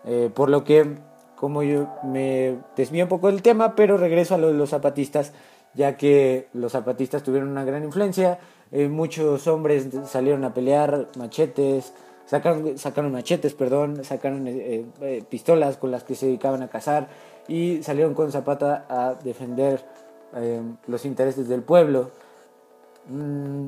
Eh, 0.06 0.30
por 0.34 0.50
lo 0.50 0.63
que, 0.63 0.98
como 1.43 1.62
yo 1.62 1.89
me 2.03 2.57
desvío 2.77 3.03
un 3.03 3.09
poco 3.09 3.27
del 3.27 3.41
tema, 3.41 3.75
pero 3.75 3.97
regreso 3.97 4.33
a 4.33 4.38
lo 4.38 4.47
de 4.47 4.53
los 4.53 4.69
zapatistas, 4.69 5.33
ya 5.73 5.97
que 5.97 6.47
los 6.53 6.71
zapatistas 6.71 7.21
tuvieron 7.21 7.50
una 7.50 7.65
gran 7.65 7.83
influencia, 7.83 8.39
eh, 8.71 8.88
muchos 8.88 9.45
hombres 9.47 9.89
salieron 10.05 10.45
a 10.45 10.53
pelear, 10.53 11.09
machetes, 11.17 11.91
sacaron, 12.25 12.77
sacaron 12.77 13.12
machetes, 13.12 13.55
perdón, 13.55 14.05
sacaron 14.05 14.45
eh, 14.47 14.85
pistolas 15.29 15.75
con 15.75 15.91
las 15.91 16.05
que 16.05 16.15
se 16.15 16.27
dedicaban 16.27 16.62
a 16.62 16.69
cazar 16.69 17.09
y 17.50 17.83
salieron 17.83 18.13
con 18.13 18.31
Zapata 18.31 18.85
a 18.88 19.15
defender 19.15 19.83
los 20.88 21.03
intereses 21.03 21.50
del 21.50 21.62
pueblo. 21.62 22.12
Mm, 23.09 23.67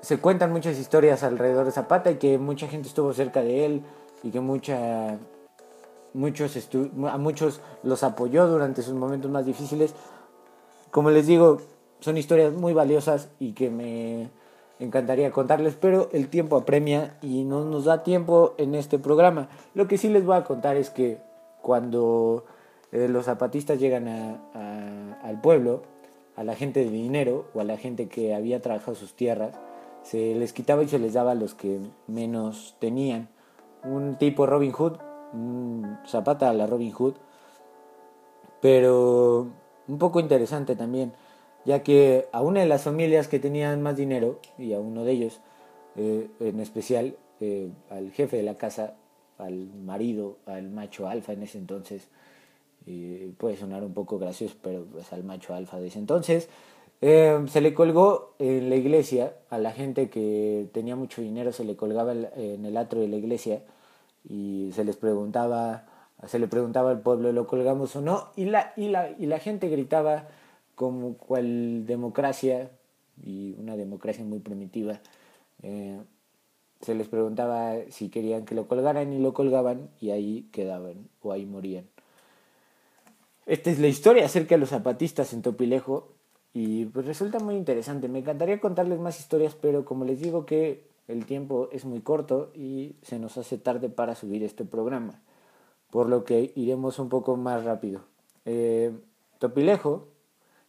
se 0.00 0.18
cuentan 0.18 0.50
muchas 0.50 0.76
historias 0.76 1.22
alrededor 1.22 1.66
de 1.66 1.70
Zapata 1.70 2.10
y 2.10 2.16
que 2.16 2.36
mucha 2.36 2.66
gente 2.66 2.88
estuvo 2.88 3.12
cerca 3.12 3.42
de 3.42 3.64
él 3.64 3.82
y 4.24 4.32
que 4.32 4.40
mucha, 4.40 5.18
muchos 6.16 6.56
a 7.08 7.18
muchos 7.18 7.60
los 7.82 8.02
apoyó 8.02 8.48
durante 8.48 8.82
sus 8.82 8.94
momentos 8.94 9.30
más 9.30 9.46
difíciles. 9.46 9.94
Como 10.90 11.10
les 11.10 11.26
digo, 11.26 11.58
son 12.00 12.16
historias 12.16 12.52
muy 12.52 12.72
valiosas 12.72 13.28
y 13.38 13.52
que 13.52 13.70
me 13.70 14.30
encantaría 14.78 15.30
contarles, 15.30 15.76
pero 15.80 16.08
el 16.12 16.28
tiempo 16.28 16.56
apremia 16.56 17.16
y 17.22 17.44
no 17.44 17.64
nos 17.64 17.84
da 17.84 18.02
tiempo 18.02 18.54
en 18.58 18.74
este 18.74 18.98
programa. 18.98 19.48
Lo 19.74 19.86
que 19.88 19.98
sí 19.98 20.08
les 20.08 20.24
voy 20.24 20.36
a 20.36 20.44
contar 20.44 20.76
es 20.76 20.90
que 20.90 21.18
cuando 21.62 22.44
eh, 22.92 23.08
los 23.08 23.26
zapatistas 23.26 23.78
llegan 23.78 24.08
al 24.08 25.40
pueblo, 25.40 25.82
a 26.36 26.44
la 26.44 26.54
gente 26.54 26.84
de 26.84 26.90
dinero 26.90 27.46
o 27.54 27.60
a 27.60 27.64
la 27.64 27.78
gente 27.78 28.08
que 28.08 28.34
había 28.34 28.60
trabajado 28.60 28.94
sus 28.94 29.14
tierras, 29.14 29.54
se 30.02 30.34
les 30.34 30.52
quitaba 30.52 30.82
y 30.84 30.88
se 30.88 30.98
les 30.98 31.14
daba 31.14 31.32
a 31.32 31.34
los 31.34 31.54
que 31.54 31.80
menos 32.06 32.76
tenían. 32.78 33.28
Un 33.82 34.16
tipo 34.16 34.46
Robin 34.46 34.72
Hood, 34.72 34.98
Zapata 36.06 36.50
a 36.50 36.52
la 36.52 36.66
Robin 36.66 36.92
Hood, 36.92 37.14
pero 38.60 39.46
un 39.88 39.98
poco 39.98 40.20
interesante 40.20 40.76
también, 40.76 41.12
ya 41.64 41.82
que 41.82 42.28
a 42.32 42.42
una 42.42 42.60
de 42.60 42.66
las 42.66 42.82
familias 42.82 43.28
que 43.28 43.38
tenían 43.38 43.82
más 43.82 43.96
dinero, 43.96 44.40
y 44.58 44.72
a 44.72 44.80
uno 44.80 45.04
de 45.04 45.12
ellos 45.12 45.40
eh, 45.96 46.28
en 46.40 46.60
especial, 46.60 47.16
eh, 47.40 47.70
al 47.90 48.12
jefe 48.12 48.36
de 48.36 48.42
la 48.42 48.56
casa, 48.56 48.94
al 49.38 49.66
marido, 49.84 50.38
al 50.46 50.70
macho 50.70 51.08
alfa 51.08 51.32
en 51.32 51.42
ese 51.42 51.58
entonces, 51.58 52.08
puede 53.38 53.56
sonar 53.56 53.82
un 53.82 53.92
poco 53.94 54.16
gracioso, 54.16 54.54
pero 54.62 54.84
pues 54.84 55.12
al 55.12 55.24
macho 55.24 55.54
alfa 55.54 55.80
de 55.80 55.88
ese 55.88 55.98
entonces, 55.98 56.48
eh, 57.02 57.44
se 57.48 57.60
le 57.60 57.74
colgó 57.74 58.34
en 58.38 58.70
la 58.70 58.76
iglesia, 58.76 59.34
a 59.50 59.58
la 59.58 59.72
gente 59.72 60.08
que 60.08 60.68
tenía 60.72 60.96
mucho 60.96 61.20
dinero 61.20 61.52
se 61.52 61.64
le 61.64 61.76
colgaba 61.76 62.12
en 62.12 62.64
el 62.64 62.76
atrio 62.76 63.02
de 63.02 63.08
la 63.08 63.16
iglesia 63.16 63.62
y 64.28 64.70
se 64.72 64.84
les 64.84 64.96
preguntaba, 64.96 65.86
se 66.26 66.38
le 66.38 66.48
preguntaba 66.48 66.90
al 66.90 67.00
pueblo, 67.00 67.32
¿lo 67.32 67.46
colgamos 67.46 67.94
o 67.96 68.00
no? 68.00 68.28
Y 68.36 68.46
la, 68.46 68.72
y 68.76 68.88
la, 68.88 69.10
y 69.10 69.26
la 69.26 69.38
gente 69.38 69.68
gritaba 69.68 70.28
como 70.74 71.16
cual 71.16 71.86
democracia, 71.86 72.70
y 73.22 73.54
una 73.58 73.76
democracia 73.76 74.24
muy 74.24 74.40
primitiva, 74.40 75.00
eh, 75.62 76.00
se 76.80 76.94
les 76.94 77.08
preguntaba 77.08 77.74
si 77.90 78.10
querían 78.10 78.44
que 78.44 78.54
lo 78.54 78.68
colgaran 78.68 79.12
y 79.12 79.18
lo 79.18 79.32
colgaban 79.32 79.88
y 80.00 80.10
ahí 80.10 80.48
quedaban 80.52 81.08
o 81.22 81.32
ahí 81.32 81.46
morían. 81.46 81.86
Esta 83.46 83.70
es 83.70 83.78
la 83.78 83.86
historia 83.86 84.26
acerca 84.26 84.56
de 84.56 84.58
los 84.58 84.70
zapatistas 84.70 85.32
en 85.32 85.42
Topilejo. 85.42 86.12
Y 86.52 86.86
pues 86.86 87.06
resulta 87.06 87.38
muy 87.38 87.54
interesante. 87.54 88.08
Me 88.08 88.18
encantaría 88.18 88.60
contarles 88.60 88.98
más 88.98 89.20
historias, 89.20 89.54
pero 89.54 89.84
como 89.84 90.04
les 90.04 90.20
digo 90.20 90.46
que 90.46 90.84
el 91.08 91.26
tiempo 91.26 91.68
es 91.72 91.84
muy 91.84 92.00
corto 92.00 92.50
y 92.54 92.96
se 93.02 93.18
nos 93.18 93.38
hace 93.38 93.58
tarde 93.58 93.88
para 93.88 94.14
subir 94.14 94.42
este 94.42 94.64
programa. 94.64 95.20
Por 95.90 96.08
lo 96.08 96.24
que 96.24 96.52
iremos 96.56 96.98
un 96.98 97.08
poco 97.08 97.36
más 97.36 97.64
rápido. 97.64 98.02
Eh, 98.44 98.92
Topilejo 99.38 100.08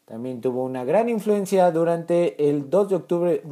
también 0.05 0.39
tuvo 0.39 0.63
una 0.63 0.85
gran 0.85 1.09
influencia 1.09 1.69
durante 1.71 2.49
el 2.49 2.69
2 2.69 2.89
de 2.89 2.95
octubre, 2.95 3.43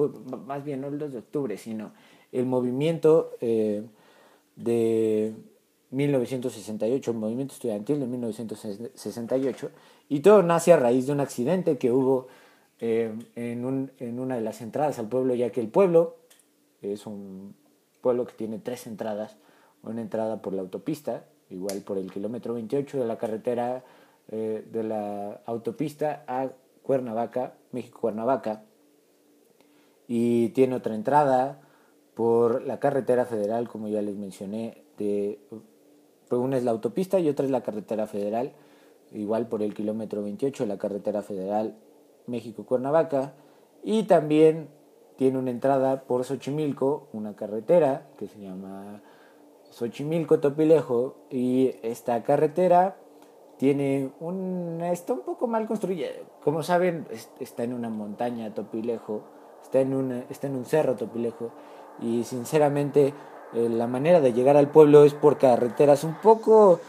más 0.46 0.64
bien 0.64 0.82
no 0.82 0.88
el 0.88 0.98
2 0.98 1.12
de 1.12 1.20
octubre, 1.20 1.58
sino 1.58 1.92
el 2.32 2.46
movimiento 2.46 3.32
eh, 3.42 3.84
de 4.56 5.34
1968, 5.92 7.12
el 7.12 7.18
movimiento 7.18 7.54
estudiantil 7.54 8.00
de 8.00 8.08
1968, 8.08 9.72
y 10.10 10.20
todo 10.22 10.44
nace 10.44 10.72
a 10.72 10.78
raíz 10.78 11.08
de 11.08 11.14
un 11.14 11.20
accidente 11.20 11.78
que 11.78 11.92
hubo 11.92 12.28
eh, 12.80 13.14
en, 13.36 13.66
un, 13.66 13.92
en, 14.00 14.20
una 14.20 14.36
de 14.36 14.42
las 14.42 14.62
entradas 14.62 15.00
al 15.00 15.10
pueblo, 15.10 15.36
ya 15.36 15.50
que 15.52 15.62
el 15.62 15.68
pueblo 15.68 16.16
es 16.94 17.06
un 17.06 17.56
pueblo 18.02 18.26
que 18.26 18.34
tiene 18.34 18.60
tres 18.60 18.88
entradas, 18.88 19.38
una 19.84 20.02
entrada 20.02 20.42
por 20.42 20.54
la 20.54 20.62
autopista, 20.62 21.26
igual 21.50 21.82
por 21.82 21.98
el 21.98 22.12
kilómetro 22.12 22.54
28 22.54 23.00
de 23.00 23.06
la 23.06 23.18
carretera 23.18 23.84
eh, 24.30 24.66
de 24.72 24.84
la 24.84 25.42
autopista 25.46 26.24
a 26.28 26.50
Cuernavaca, 26.84 27.54
México-Cuernavaca, 27.72 28.64
y 30.08 30.50
tiene 30.50 30.76
otra 30.76 30.96
entrada 30.96 31.62
por 32.14 32.64
la 32.64 32.80
carretera 32.80 33.26
federal, 33.26 33.68
como 33.68 33.88
ya 33.88 34.02
les 34.02 34.16
mencioné, 34.16 34.84
de, 34.98 35.40
una 36.30 36.58
es 36.58 36.64
la 36.64 36.72
autopista 36.72 37.20
y 37.20 37.30
otra 37.30 37.46
es 37.46 37.52
la 37.52 37.62
carretera 37.62 38.08
federal 38.08 38.54
igual 39.12 39.48
por 39.48 39.62
el 39.62 39.74
kilómetro 39.74 40.24
28 40.24 40.64
de 40.64 40.68
la 40.68 40.78
carretera 40.78 41.22
federal 41.22 41.76
México-Cuernavaca, 42.28 43.34
y 43.84 44.04
también 44.04 44.68
tiene 45.18 45.38
una 45.38 45.52
entrada 45.52 46.04
por 46.04 46.24
Xochimilco, 46.24 47.08
una 47.14 47.36
carretera 47.36 48.08
que 48.18 48.28
se 48.28 48.40
llama 48.40 49.02
Xochimilco-Topilejo, 49.72 51.16
y 51.30 51.76
esta 51.84 52.24
carretera 52.24 52.98
tiene 53.58 54.12
un 54.20 54.82
está 54.82 55.14
un 55.14 55.22
poco 55.22 55.48
mal 55.48 55.68
construida. 55.68 56.10
Como 56.44 56.64
saben, 56.64 57.08
está 57.40 57.64
en 57.64 57.74
una 57.74 57.90
montaña 57.90 58.54
Topilejo, 58.54 59.24
está 59.64 59.80
en, 59.80 59.94
una, 59.94 60.24
está 60.30 60.48
en 60.48 60.56
un 60.56 60.66
cerro 60.66 60.96
Topilejo, 60.96 61.52
y 62.02 62.24
sinceramente 62.24 63.14
eh, 63.54 63.70
la 63.70 63.88
manera 63.88 64.20
de 64.20 64.34
llegar 64.34 64.58
al 64.58 64.70
pueblo 64.70 65.06
es 65.06 65.14
por 65.14 65.38
carreteras 65.38 66.04
un 66.04 66.16
poco 66.16 66.80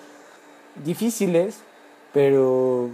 difíciles, 0.85 1.61
pero 2.13 2.91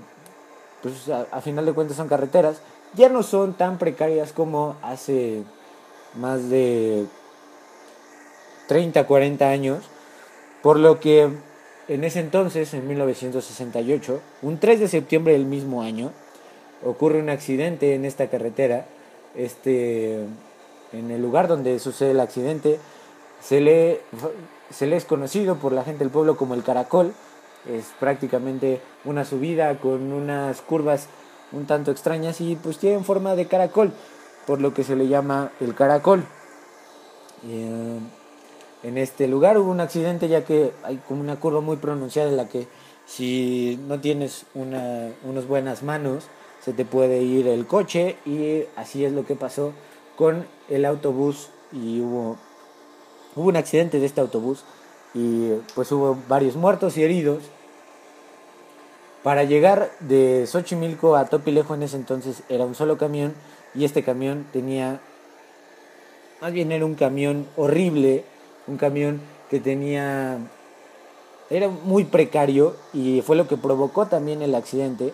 pues 0.83 1.09
a, 1.09 1.41
final 1.41 1.65
de 1.65 1.73
cuentas 1.73 1.97
son 1.97 2.09
carreteras, 2.09 2.61
ya 2.95 3.09
no 3.09 3.23
son 3.23 3.55
tan 3.55 3.79
precarias 3.79 4.33
como 4.33 4.77
hace 4.83 5.43
más 6.15 6.49
de 6.51 7.07
30, 8.69 9.07
40 9.07 9.49
años, 9.49 9.85
por 10.63 10.79
lo 10.79 11.01
que 11.01 11.31
en 11.89 12.05
ese 12.05 12.21
entonces, 12.21 12.73
en 12.75 12.87
1968, 12.87 14.21
un 14.43 14.59
3 14.59 14.81
de 14.81 14.89
septiembre 14.89 15.33
del 15.33 15.47
mismo 15.47 15.83
año, 15.83 16.13
ocurre 16.85 17.21
un 17.21 17.29
accidente 17.29 17.95
en 17.95 18.05
esta 18.05 18.29
carretera, 18.29 18.87
este, 19.35 20.21
en 20.93 21.11
el 21.11 21.21
lugar 21.21 21.49
donde 21.49 21.79
sucede 21.79 22.13
el 22.13 22.21
accidente, 22.21 22.79
se 23.41 23.61
le, 23.61 24.01
se 24.71 24.87
le 24.87 24.97
es 24.97 25.05
conocido 25.05 25.57
por 25.57 25.73
la 25.73 25.85
gente 25.85 26.05
del 26.05 26.13
pueblo 26.13 26.37
como 26.37 26.55
el 26.55 26.63
Caracol, 26.63 27.13
es 27.69 27.87
prácticamente 27.99 28.81
una 29.05 29.25
subida 29.25 29.77
con 29.79 30.13
unas 30.13 30.61
curvas 30.63 31.09
un 31.52 31.66
tanto 31.66 31.90
extrañas 31.90 32.40
y 32.40 32.56
pues 32.56 32.78
tiene 32.78 33.02
forma 33.04 33.35
de 33.35 33.47
caracol, 33.47 33.92
por 34.47 34.61
lo 34.61 34.75
que 34.75 34.85
se 34.85 34.97
le 34.97 35.09
llama 35.09 35.52
el 35.61 35.75
caracol. 35.75 36.25
Eh, 37.49 37.99
en 38.82 38.99
este 38.99 39.28
lugar 39.28 39.59
hubo 39.59 39.71
un 39.71 39.80
accidente 39.80 40.28
ya 40.28 40.44
que 40.44 40.73
hay 40.82 40.97
como 41.09 41.21
una 41.21 41.37
curva 41.37 41.61
muy 41.61 41.76
pronunciada 41.76 42.30
en 42.30 42.37
la 42.37 42.49
que 42.49 42.66
si 43.06 43.78
no 43.87 44.00
tienes 44.00 44.47
una, 44.54 45.11
unas 45.25 45.47
buenas 45.47 45.82
manos 45.82 46.25
se 46.64 46.73
te 46.73 46.85
puede 46.85 47.23
ir 47.23 47.49
el 47.49 47.66
coche 47.66 48.16
y 48.25 48.64
así 48.76 49.04
es 49.04 49.12
lo 49.12 49.25
que 49.26 49.35
pasó 49.35 49.73
con 50.16 50.47
el 50.68 50.85
autobús 50.85 51.50
y 51.73 52.00
hubo, 52.00 52.37
hubo 53.35 53.49
un 53.49 53.56
accidente 53.56 53.99
de 53.99 54.06
este 54.06 54.21
autobús 54.21 54.64
y 55.14 55.52
pues 55.75 55.90
hubo 55.92 56.16
varios 56.28 56.56
muertos 56.56 56.97
y 56.97 57.02
heridos. 57.02 57.42
Para 59.23 59.45
llegar 59.45 59.91
de 60.00 60.47
Xochimilco 60.47 61.17
a 61.17 61.26
Topilejo 61.26 61.75
en 61.75 61.85
ese 61.85 61.97
entonces 61.97 62.43
era 62.49 62.64
un 62.64 62.75
solo 62.75 62.99
camión 62.99 63.35
y 63.75 63.85
este 63.85 64.02
camión 64.02 64.47
tenía, 64.52 65.00
más 66.41 66.52
bien 66.52 66.73
era 66.73 66.85
un 66.85 66.95
camión 66.95 67.47
horrible 67.57 68.25
un 68.67 68.76
camión 68.76 69.21
que 69.50 69.61
tenía 69.61 70.38
era 71.50 71.69
muy 71.69 72.05
precario 72.05 72.76
y 72.95 73.21
fue 73.21 73.37
lo 73.37 73.47
que 73.47 73.59
provocó 73.59 74.07
también 74.07 74.41
el 74.41 74.55
accidente, 74.55 75.12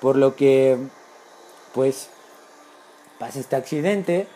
por 0.00 0.16
lo 0.16 0.36
que 0.36 0.76
pues 1.74 2.10
pasa 3.18 3.40
este 3.40 3.56
accidente 3.56 4.26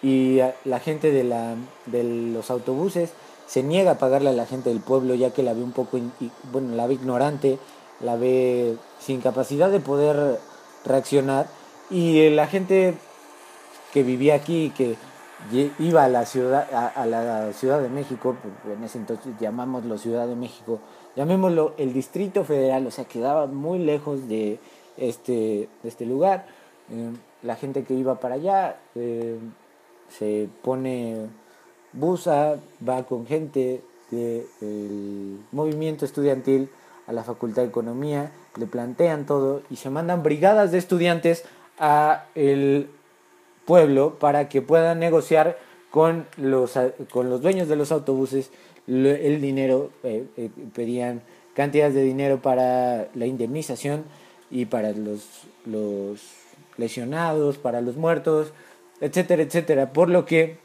y 0.00 0.38
la 0.64 0.78
gente 0.78 1.10
de, 1.10 1.24
la, 1.24 1.56
de 1.86 2.04
los 2.04 2.50
autobuses 2.50 3.10
se 3.46 3.64
niega 3.64 3.92
a 3.92 3.98
pagarle 3.98 4.30
a 4.30 4.34
la 4.34 4.46
gente 4.46 4.70
del 4.70 4.80
pueblo 4.80 5.14
ya 5.14 5.32
que 5.32 5.42
la 5.42 5.54
ve 5.54 5.62
un 5.62 5.72
poco, 5.72 5.98
bueno, 6.52 6.76
la 6.76 6.86
ve 6.86 6.94
ignorante, 6.94 7.58
la 8.00 8.16
ve 8.16 8.76
sin 8.98 9.20
capacidad 9.20 9.70
de 9.70 9.80
poder 9.80 10.38
reaccionar 10.84 11.46
y 11.90 12.30
la 12.30 12.46
gente 12.46 12.94
que 13.92 14.02
vivía 14.02 14.34
aquí, 14.34 14.72
que 14.76 14.96
iba 15.78 16.04
a 16.04 16.08
la 16.08 16.26
ciudad, 16.26 16.68
a, 16.72 17.06
la 17.06 17.52
Ciudad 17.52 17.80
de 17.80 17.88
México, 17.88 18.36
pues, 18.40 18.76
en 18.76 18.84
ese 18.84 18.98
entonces 18.98 19.32
llamámoslo 19.40 19.98
Ciudad 19.98 20.26
de 20.26 20.36
México, 20.36 20.78
llamémoslo 21.16 21.74
el 21.76 21.92
Distrito 21.92 22.44
Federal, 22.44 22.86
o 22.86 22.90
sea, 22.90 23.04
quedaba 23.04 23.46
muy 23.46 23.78
lejos 23.78 24.28
de 24.28 24.58
este, 24.96 25.68
de 25.82 25.88
este 25.88 26.06
lugar. 26.06 26.46
Eh, 26.90 27.10
la 27.42 27.56
gente 27.56 27.84
que 27.84 27.94
iba 27.94 28.20
para 28.20 28.34
allá 28.36 28.76
eh, 28.94 29.38
se 30.08 30.48
pone 30.62 31.26
busa, 31.92 32.56
va 32.86 33.02
con 33.04 33.26
gente 33.26 33.82
del 34.10 35.38
movimiento 35.52 36.04
estudiantil 36.04 36.68
a 37.10 37.12
la 37.12 37.24
Facultad 37.24 37.62
de 37.62 37.68
Economía, 37.68 38.30
le 38.56 38.66
plantean 38.66 39.26
todo 39.26 39.62
y 39.68 39.76
se 39.76 39.90
mandan 39.90 40.22
brigadas 40.22 40.70
de 40.70 40.78
estudiantes 40.78 41.44
a 41.78 42.26
el 42.36 42.88
pueblo 43.66 44.18
para 44.20 44.48
que 44.48 44.62
puedan 44.62 45.00
negociar 45.00 45.58
con 45.90 46.26
los, 46.36 46.78
con 47.10 47.28
los 47.28 47.42
dueños 47.42 47.66
de 47.66 47.74
los 47.74 47.90
autobuses 47.90 48.50
el 48.86 49.40
dinero, 49.40 49.90
eh, 50.04 50.24
eh, 50.36 50.50
pedían 50.72 51.22
cantidades 51.54 51.94
de 51.94 52.02
dinero 52.04 52.40
para 52.40 53.08
la 53.14 53.26
indemnización 53.26 54.04
y 54.48 54.66
para 54.66 54.92
los, 54.92 55.26
los 55.66 56.20
lesionados, 56.76 57.58
para 57.58 57.80
los 57.80 57.96
muertos, 57.96 58.52
etcétera, 59.00 59.42
etcétera. 59.42 59.92
Por 59.92 60.10
lo 60.10 60.26
que 60.26 60.58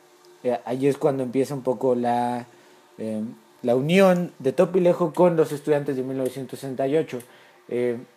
eh, 0.43 0.59
ahí 0.65 0.85
es 0.85 0.97
cuando 0.97 1.23
empieza 1.23 1.55
un 1.55 1.63
poco 1.63 1.95
la, 1.95 2.45
la 3.65 3.75
unión 3.75 4.31
de 4.37 4.53
Topilejo 4.53 5.11
con 5.11 5.35
los 5.35 5.51
estudiantes 5.51 5.95
de 5.97 6.03
1968. 6.03 7.19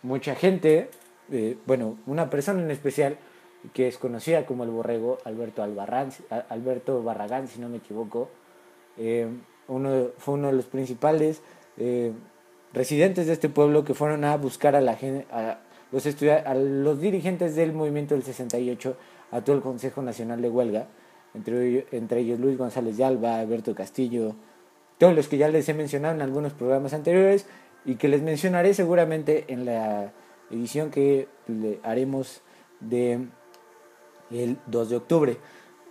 mucha 0.03 0.35
gente, 0.35 0.91
bueno, 1.65 1.97
una 2.05 2.29
persona 2.29 2.61
en 2.61 2.69
especial, 2.69 3.17
que 3.73 3.87
es 3.87 3.97
conocida 3.97 4.45
como 4.45 4.63
el 4.63 4.69
borrego, 4.69 5.17
Alberto, 5.25 5.63
Albarrán, 5.63 6.11
Alberto 6.49 7.01
Barragán, 7.01 7.47
si 7.47 7.59
no 7.59 7.67
me 7.67 7.77
equivoco, 7.77 8.29
eh, 8.97 9.27
uno, 9.67 10.09
fue 10.19 10.35
uno 10.35 10.47
de 10.47 10.53
los 10.53 10.65
principales 10.65 11.41
eh, 11.77 12.11
residentes 12.71 13.25
de 13.25 13.33
este 13.33 13.49
pueblo 13.49 13.83
que 13.83 13.95
fueron 13.95 14.25
a 14.25 14.37
buscar 14.37 14.75
a, 14.75 14.81
la, 14.81 14.99
a, 15.31 15.61
los 15.91 16.05
a 16.05 16.53
los 16.53 17.01
dirigentes 17.01 17.55
del 17.55 17.73
movimiento 17.73 18.13
del 18.13 18.23
68, 18.23 18.95
a 19.31 19.41
todo 19.41 19.55
el 19.55 19.63
Consejo 19.63 20.03
Nacional 20.03 20.43
de 20.43 20.49
Huelga, 20.49 20.87
entre, 21.33 21.87
entre 21.91 22.19
ellos 22.19 22.39
Luis 22.39 22.55
González 22.55 22.97
de 22.97 23.03
Alba, 23.03 23.39
Alberto 23.39 23.73
Castillo, 23.73 24.35
todos 24.99 25.15
los 25.15 25.27
que 25.27 25.37
ya 25.37 25.47
les 25.47 25.67
he 25.69 25.73
mencionado 25.73 26.13
en 26.13 26.21
algunos 26.21 26.53
programas 26.53 26.93
anteriores 26.93 27.47
y 27.85 27.95
que 27.95 28.07
les 28.07 28.21
mencionaré 28.21 28.75
seguramente 28.75 29.45
en 29.47 29.65
la 29.65 30.11
edición 30.51 30.91
que 30.91 31.27
haremos 31.81 32.41
de 32.79 33.27
el 34.29 34.57
2 34.67 34.89
de 34.89 34.95
octubre 34.95 35.37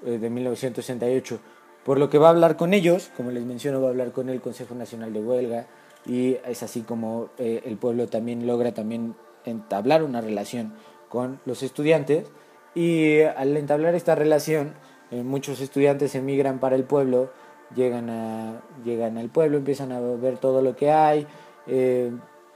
eh, 0.04 0.18
de 0.18 0.30
1968. 0.30 1.40
Por 1.84 1.98
lo 1.98 2.10
que 2.10 2.18
va 2.18 2.28
a 2.28 2.30
hablar 2.30 2.56
con 2.56 2.74
ellos, 2.74 3.10
como 3.16 3.30
les 3.30 3.44
menciono, 3.44 3.80
va 3.80 3.88
a 3.88 3.90
hablar 3.90 4.12
con 4.12 4.28
el 4.28 4.40
Consejo 4.40 4.74
Nacional 4.74 5.12
de 5.12 5.20
Huelga 5.20 5.66
y 6.06 6.36
es 6.46 6.62
así 6.62 6.82
como 6.82 7.30
eh, 7.38 7.62
el 7.64 7.76
pueblo 7.78 8.06
también 8.08 8.46
logra 8.46 8.72
también 8.72 9.16
entablar 9.44 10.02
una 10.02 10.20
relación 10.20 10.74
con 11.08 11.40
los 11.46 11.62
estudiantes 11.62 12.26
y 12.74 13.22
al 13.22 13.56
entablar 13.56 13.94
esta 13.94 14.14
relación 14.14 14.74
eh, 15.10 15.22
muchos 15.22 15.60
estudiantes 15.60 16.14
emigran 16.14 16.60
para 16.60 16.76
el 16.76 16.84
pueblo, 16.84 17.30
llegan, 17.74 18.10
a, 18.10 18.60
llegan 18.84 19.18
al 19.18 19.28
pueblo, 19.28 19.58
empiezan 19.58 19.92
a 19.92 20.00
ver 20.00 20.38
todo 20.38 20.62
lo 20.62 20.76
que 20.76 20.90
hay, 20.90 21.26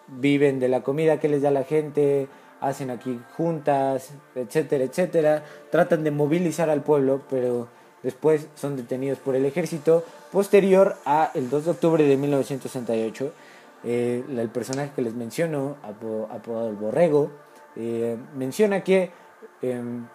viven 0.08 0.60
de 0.60 0.68
la 0.68 0.82
comida 0.82 1.20
que 1.20 1.28
les 1.28 1.42
da 1.42 1.50
la 1.50 1.64
gente, 1.64 2.28
hacen 2.62 2.90
aquí 2.90 3.20
juntas, 3.36 4.12
etcétera, 4.34 4.84
etcétera, 4.84 5.44
tratan 5.70 6.04
de 6.04 6.12
movilizar 6.12 6.70
al 6.70 6.82
pueblo, 6.82 7.22
pero 7.28 7.68
después 8.02 8.48
son 8.54 8.76
detenidos 8.76 9.18
por 9.18 9.34
el 9.34 9.44
ejército. 9.44 10.04
Posterior 10.30 10.96
a 11.04 11.30
el 11.34 11.50
2 11.50 11.64
de 11.64 11.70
octubre 11.72 12.04
de 12.04 12.16
1968, 12.16 13.32
eh, 13.84 14.24
el 14.28 14.48
personaje 14.48 14.92
que 14.94 15.02
les 15.02 15.14
menciono, 15.14 15.76
apodado 15.82 16.68
el 16.68 16.76
Borrego, 16.76 17.32
eh, 17.74 18.16
menciona 18.36 18.84
que 18.84 19.10
em, 19.60 20.06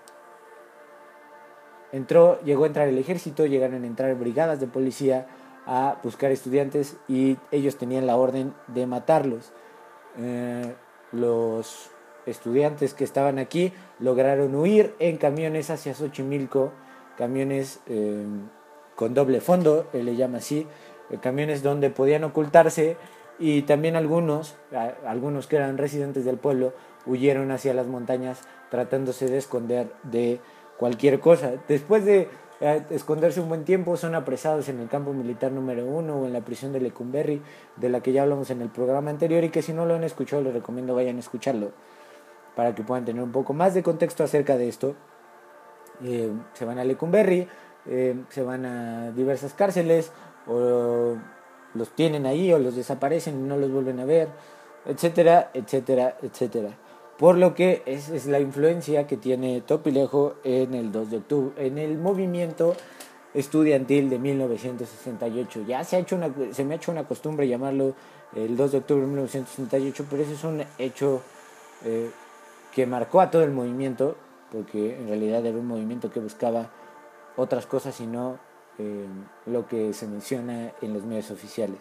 entró, 1.97 2.39
llegó 2.41 2.63
a 2.63 2.67
entrar 2.67 2.87
el 2.87 2.97
ejército, 2.97 3.45
llegaron 3.45 3.83
a 3.83 3.87
entrar 3.87 4.15
brigadas 4.15 4.59
de 4.59 4.67
policía 4.67 5.27
a 5.65 5.97
buscar 6.01 6.31
estudiantes 6.31 6.97
y 7.07 7.37
ellos 7.51 7.77
tenían 7.77 8.07
la 8.07 8.15
orden 8.15 8.53
de 8.67 8.87
matarlos. 8.87 9.51
Eh, 10.17 10.73
los 11.11 11.89
estudiantes 12.25 12.93
que 12.93 13.03
estaban 13.03 13.37
aquí 13.37 13.73
lograron 13.99 14.55
huir 14.55 14.95
en 14.99 15.17
camiones 15.17 15.69
hacia 15.69 15.93
Xochimilco, 15.93 16.71
camiones 17.17 17.81
eh, 17.87 18.25
con 18.95 19.13
doble 19.13 19.41
fondo, 19.41 19.87
le 19.93 20.15
llama 20.15 20.39
así, 20.39 20.67
eh, 21.09 21.17
camiones 21.21 21.63
donde 21.63 21.89
podían 21.89 22.23
ocultarse 22.23 22.97
y 23.39 23.63
también 23.63 23.95
algunos, 23.95 24.55
algunos 25.05 25.47
que 25.47 25.57
eran 25.57 25.77
residentes 25.77 26.25
del 26.25 26.37
pueblo, 26.37 26.73
huyeron 27.05 27.51
hacia 27.51 27.73
las 27.73 27.87
montañas 27.87 28.41
tratándose 28.71 29.27
de 29.27 29.37
esconder 29.37 29.91
de 30.03 30.39
cualquier 30.77 31.19
cosa. 31.19 31.53
Después 31.67 32.05
de 32.05 32.29
eh, 32.59 32.83
esconderse 32.89 33.39
un 33.39 33.49
buen 33.49 33.65
tiempo, 33.65 33.97
son 33.97 34.15
apresados 34.15 34.69
en 34.69 34.79
el 34.79 34.87
campo 34.87 35.13
militar 35.13 35.51
número 35.51 35.85
uno 35.85 36.21
o 36.21 36.25
en 36.25 36.33
la 36.33 36.41
prisión 36.41 36.73
de 36.73 36.79
Lecumberri, 36.79 37.41
de 37.75 37.89
la 37.89 38.01
que 38.01 38.11
ya 38.11 38.23
hablamos 38.23 38.49
en 38.49 38.61
el 38.61 38.69
programa 38.69 39.09
anterior 39.09 39.43
y 39.43 39.49
que 39.49 39.61
si 39.61 39.73
no 39.73 39.85
lo 39.85 39.95
han 39.95 40.03
escuchado 40.03 40.41
les 40.41 40.53
recomiendo 40.53 40.95
vayan 40.95 41.17
a 41.17 41.19
escucharlo 41.19 41.71
para 42.55 42.73
que 42.73 42.83
puedan 42.83 43.05
tener 43.05 43.21
un 43.21 43.31
poco 43.31 43.53
más 43.53 43.75
de 43.75 43.83
contexto 43.83 44.23
acerca 44.23 44.57
de 44.57 44.67
esto. 44.67 44.95
Eh, 46.03 46.31
se 46.53 46.65
van 46.65 46.79
a 46.79 46.83
Lecumberri, 46.83 47.47
eh, 47.85 48.15
se 48.29 48.41
van 48.41 48.65
a 48.65 49.11
diversas 49.11 49.53
cárceles, 49.53 50.11
o 50.47 51.15
los 51.75 51.89
tienen 51.91 52.25
ahí, 52.25 52.51
o 52.51 52.57
los 52.57 52.75
desaparecen 52.75 53.39
y 53.39 53.43
no 53.43 53.57
los 53.57 53.71
vuelven 53.71 53.99
a 53.99 54.05
ver, 54.05 54.29
etcétera, 54.85 55.51
etcétera, 55.53 56.17
etcétera. 56.23 56.69
Por 57.17 57.37
lo 57.37 57.55
que 57.55 57.81
es, 57.85 58.09
es 58.09 58.27
la 58.27 58.39
influencia 58.39 59.07
que 59.07 59.17
tiene 59.17 59.61
Topilejo 59.61 60.35
en 60.43 60.73
el 60.75 60.91
2 60.91 61.09
de 61.09 61.17
octubre, 61.17 61.65
en 61.65 61.79
el 61.79 61.97
movimiento 61.97 62.75
estudiantil 63.33 64.09
de 64.09 64.19
1968. 64.19 65.63
Ya 65.67 65.83
se, 65.83 65.95
ha 65.95 65.99
hecho 65.99 66.15
una, 66.15 66.31
se 66.51 66.63
me 66.63 66.73
ha 66.73 66.77
hecho 66.77 66.91
una 66.91 67.07
costumbre 67.07 67.47
llamarlo 67.47 67.93
el 68.35 68.55
2 68.55 68.71
de 68.71 68.77
octubre 68.79 69.01
de 69.01 69.07
1968, 69.07 70.05
pero 70.09 70.23
eso 70.23 70.33
es 70.33 70.43
un 70.43 70.63
hecho 70.77 71.21
eh, 71.85 72.11
que 72.73 72.85
marcó 72.85 73.21
a 73.21 73.31
todo 73.31 73.43
el 73.43 73.51
movimiento, 73.51 74.15
porque 74.51 74.95
en 74.95 75.07
realidad 75.07 75.45
era 75.45 75.57
un 75.57 75.67
movimiento 75.67 76.11
que 76.11 76.19
buscaba 76.19 76.69
otras 77.35 77.65
cosas 77.65 77.99
y 77.99 78.07
no 78.07 78.39
eh, 78.79 79.05
lo 79.45 79.67
que 79.67 79.93
se 79.93 80.07
menciona 80.07 80.71
en 80.81 80.93
los 80.93 81.03
medios 81.03 81.31
oficiales. 81.31 81.79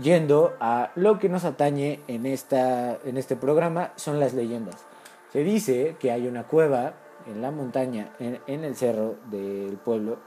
Yendo 0.00 0.54
a 0.60 0.92
lo 0.94 1.18
que 1.18 1.28
nos 1.28 1.44
atañe 1.44 2.00
en, 2.08 2.26
esta, 2.26 2.98
en 3.04 3.16
este 3.16 3.36
programa 3.36 3.92
son 3.96 4.20
las 4.20 4.34
leyendas. 4.34 4.84
Se 5.32 5.42
dice 5.42 5.96
que 5.98 6.10
hay 6.10 6.26
una 6.26 6.44
cueva 6.44 6.94
en 7.26 7.42
la 7.42 7.50
montaña, 7.50 8.10
en, 8.18 8.64
el 8.64 8.76
cerro 8.76 9.16
del 9.30 9.76
pueblo. 9.76 10.18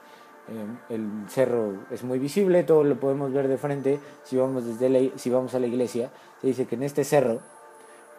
Eh, 0.48 0.94
el 0.96 1.30
cerro 1.30 1.86
es 1.92 2.04
muy 2.04 2.20
visible, 2.20 2.64
todo 2.64 2.84
lo 2.84 3.00
podemos 3.00 3.32
ver 3.32 3.48
de 3.48 3.58
frente 3.58 4.00
si 4.24 4.38
vamos, 4.38 4.66
desde 4.66 5.14
si 5.18 5.30
vamos 5.30 5.54
a 5.56 5.60
la 5.60 5.68
iglesia. 5.68 6.10
Se 6.42 6.48
dice 6.48 6.66
que 6.66 6.76
en 6.76 6.84
este 6.84 7.04
cerro 7.04 7.40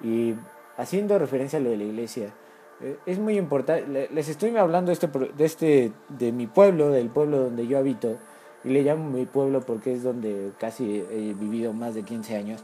y 0.02 0.34
haciendo 0.76 1.18
referencia 1.18 1.58
a 1.58 1.62
lo 1.62 1.70
de 1.70 1.76
la 1.76 1.84
iglesia, 1.84 2.32
eh, 2.80 2.96
es 3.04 3.18
muy 3.18 3.36
importante, 3.36 4.08
les 4.10 4.28
estoy 4.28 4.56
hablando 4.56 4.88
de 4.90 4.94
este, 4.94 5.08
de 5.08 5.44
este, 5.44 5.92
de 6.08 6.32
mi 6.32 6.46
pueblo, 6.46 6.90
del 6.90 7.10
pueblo 7.10 7.38
donde 7.38 7.66
yo 7.66 7.78
habito, 7.78 8.16
y 8.64 8.68
le 8.68 8.82
llamo 8.82 9.10
mi 9.10 9.26
pueblo 9.26 9.60
porque 9.60 9.92
es 9.92 10.02
donde 10.02 10.52
casi 10.58 11.04
he 11.10 11.34
vivido 11.34 11.72
más 11.72 11.94
de 11.94 12.02
15 12.02 12.36
años. 12.36 12.62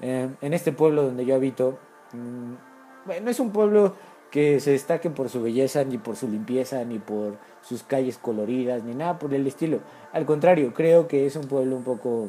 Eh, 0.00 0.28
en 0.40 0.54
este 0.54 0.72
pueblo 0.72 1.02
donde 1.04 1.24
yo 1.24 1.34
habito, 1.34 1.78
mm, 2.12 3.06
bueno, 3.06 3.30
es 3.30 3.40
un 3.40 3.50
pueblo 3.50 3.94
que 4.30 4.60
se 4.60 4.72
destaque 4.72 5.10
por 5.10 5.28
su 5.30 5.42
belleza, 5.42 5.84
ni 5.84 5.98
por 5.98 6.16
su 6.16 6.28
limpieza, 6.28 6.84
ni 6.84 6.98
por 6.98 7.36
sus 7.62 7.82
calles 7.82 8.18
coloridas, 8.18 8.84
ni 8.84 8.94
nada 8.94 9.18
por 9.18 9.32
el 9.32 9.46
estilo. 9.46 9.80
Al 10.12 10.26
contrario, 10.26 10.74
creo 10.74 11.08
que 11.08 11.26
es 11.26 11.36
un 11.36 11.46
pueblo 11.46 11.76
un 11.76 11.84
poco, 11.84 12.28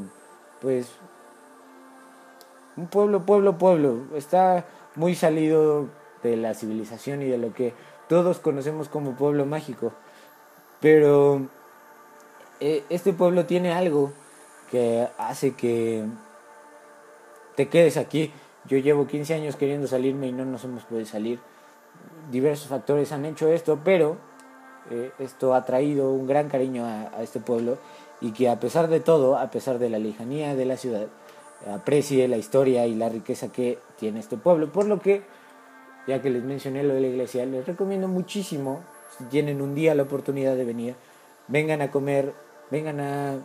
pues, 0.62 0.88
un 2.78 2.88
pueblo, 2.88 3.26
pueblo, 3.26 3.58
pueblo. 3.58 4.06
Está 4.16 4.66
muy 4.96 5.16
salido 5.16 5.88
de 6.24 6.38
la 6.38 6.54
civilización 6.54 7.22
y 7.22 7.26
de 7.26 7.38
lo 7.38 7.54
que 7.54 7.74
todos 8.08 8.40
conocemos 8.40 8.88
como 8.88 9.16
pueblo 9.16 9.46
mágico. 9.46 9.92
Pero 10.80 11.48
eh, 12.60 12.84
este 12.90 13.14
pueblo 13.14 13.46
tiene 13.46 13.74
algo 13.74 14.12
que 14.72 15.08
hace 15.18 15.54
que 15.54 16.06
te 17.56 17.70
quedes 17.70 17.98
aquí. 17.98 18.32
Yo 18.66 18.78
llevo 18.78 19.08
15 19.08 19.34
años 19.34 19.56
queriendo 19.56 19.88
salirme 19.88 20.28
y 20.28 20.32
no 20.32 20.46
nos 20.46 20.64
hemos 20.64 20.84
podido 20.84 21.06
salir. 21.06 21.40
Diversos 22.32 22.68
factores 22.68 23.12
han 23.12 23.26
hecho 23.26 23.48
esto, 23.48 23.80
pero 23.84 24.18
eh, 24.92 25.12
esto 25.20 25.54
ha 25.54 25.66
traído 25.66 26.12
un 26.12 26.28
gran 26.28 26.50
cariño 26.50 26.86
a, 26.86 27.22
este 27.22 27.40
pueblo 27.40 27.78
y 28.22 28.32
que 28.32 28.50
a 28.50 28.60
pesar 28.60 28.88
de 28.88 29.00
todo, 29.00 29.38
a 29.38 29.50
pesar 29.52 29.80
de 29.80 29.90
la 29.90 30.00
lejanía 30.00 30.56
de 30.56 30.66
la 30.66 30.78
ciudad, 30.78 31.08
aprecie 31.74 32.28
la 32.28 32.38
historia 32.38 32.86
y 32.88 32.96
la 32.96 33.10
riqueza 33.10 33.52
que 33.52 33.80
tiene 33.98 34.20
este 34.20 34.38
pueblo. 34.38 34.72
Por 34.72 34.86
lo 34.86 35.00
que, 35.00 35.24
ya 36.08 36.22
que 36.22 36.30
les 36.30 36.44
mencioné 36.44 36.84
lo 36.84 36.94
de 36.94 37.02
la 37.02 37.08
iglesia, 37.08 37.46
les 37.46 37.66
recomiendo 37.66 38.08
muchísimo, 38.08 38.82
si 39.18 39.24
tienen 39.26 39.62
un 39.62 39.76
día 39.76 39.96
la 39.96 40.04
oportunidad 40.04 40.56
de 40.56 40.66
venir, 40.66 40.96
vengan 41.48 41.82
a 41.82 41.92
comer, 41.92 42.34
vengan 42.72 43.00
a, 43.00 43.38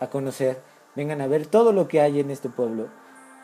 a 0.00 0.06
conocer, 0.08 0.58
vengan 0.94 1.20
a 1.20 1.26
ver 1.26 1.46
todo 1.46 1.72
lo 1.72 1.88
que 1.88 2.00
hay 2.00 2.20
en 2.20 2.30
este 2.30 2.48
pueblo. 2.48 2.88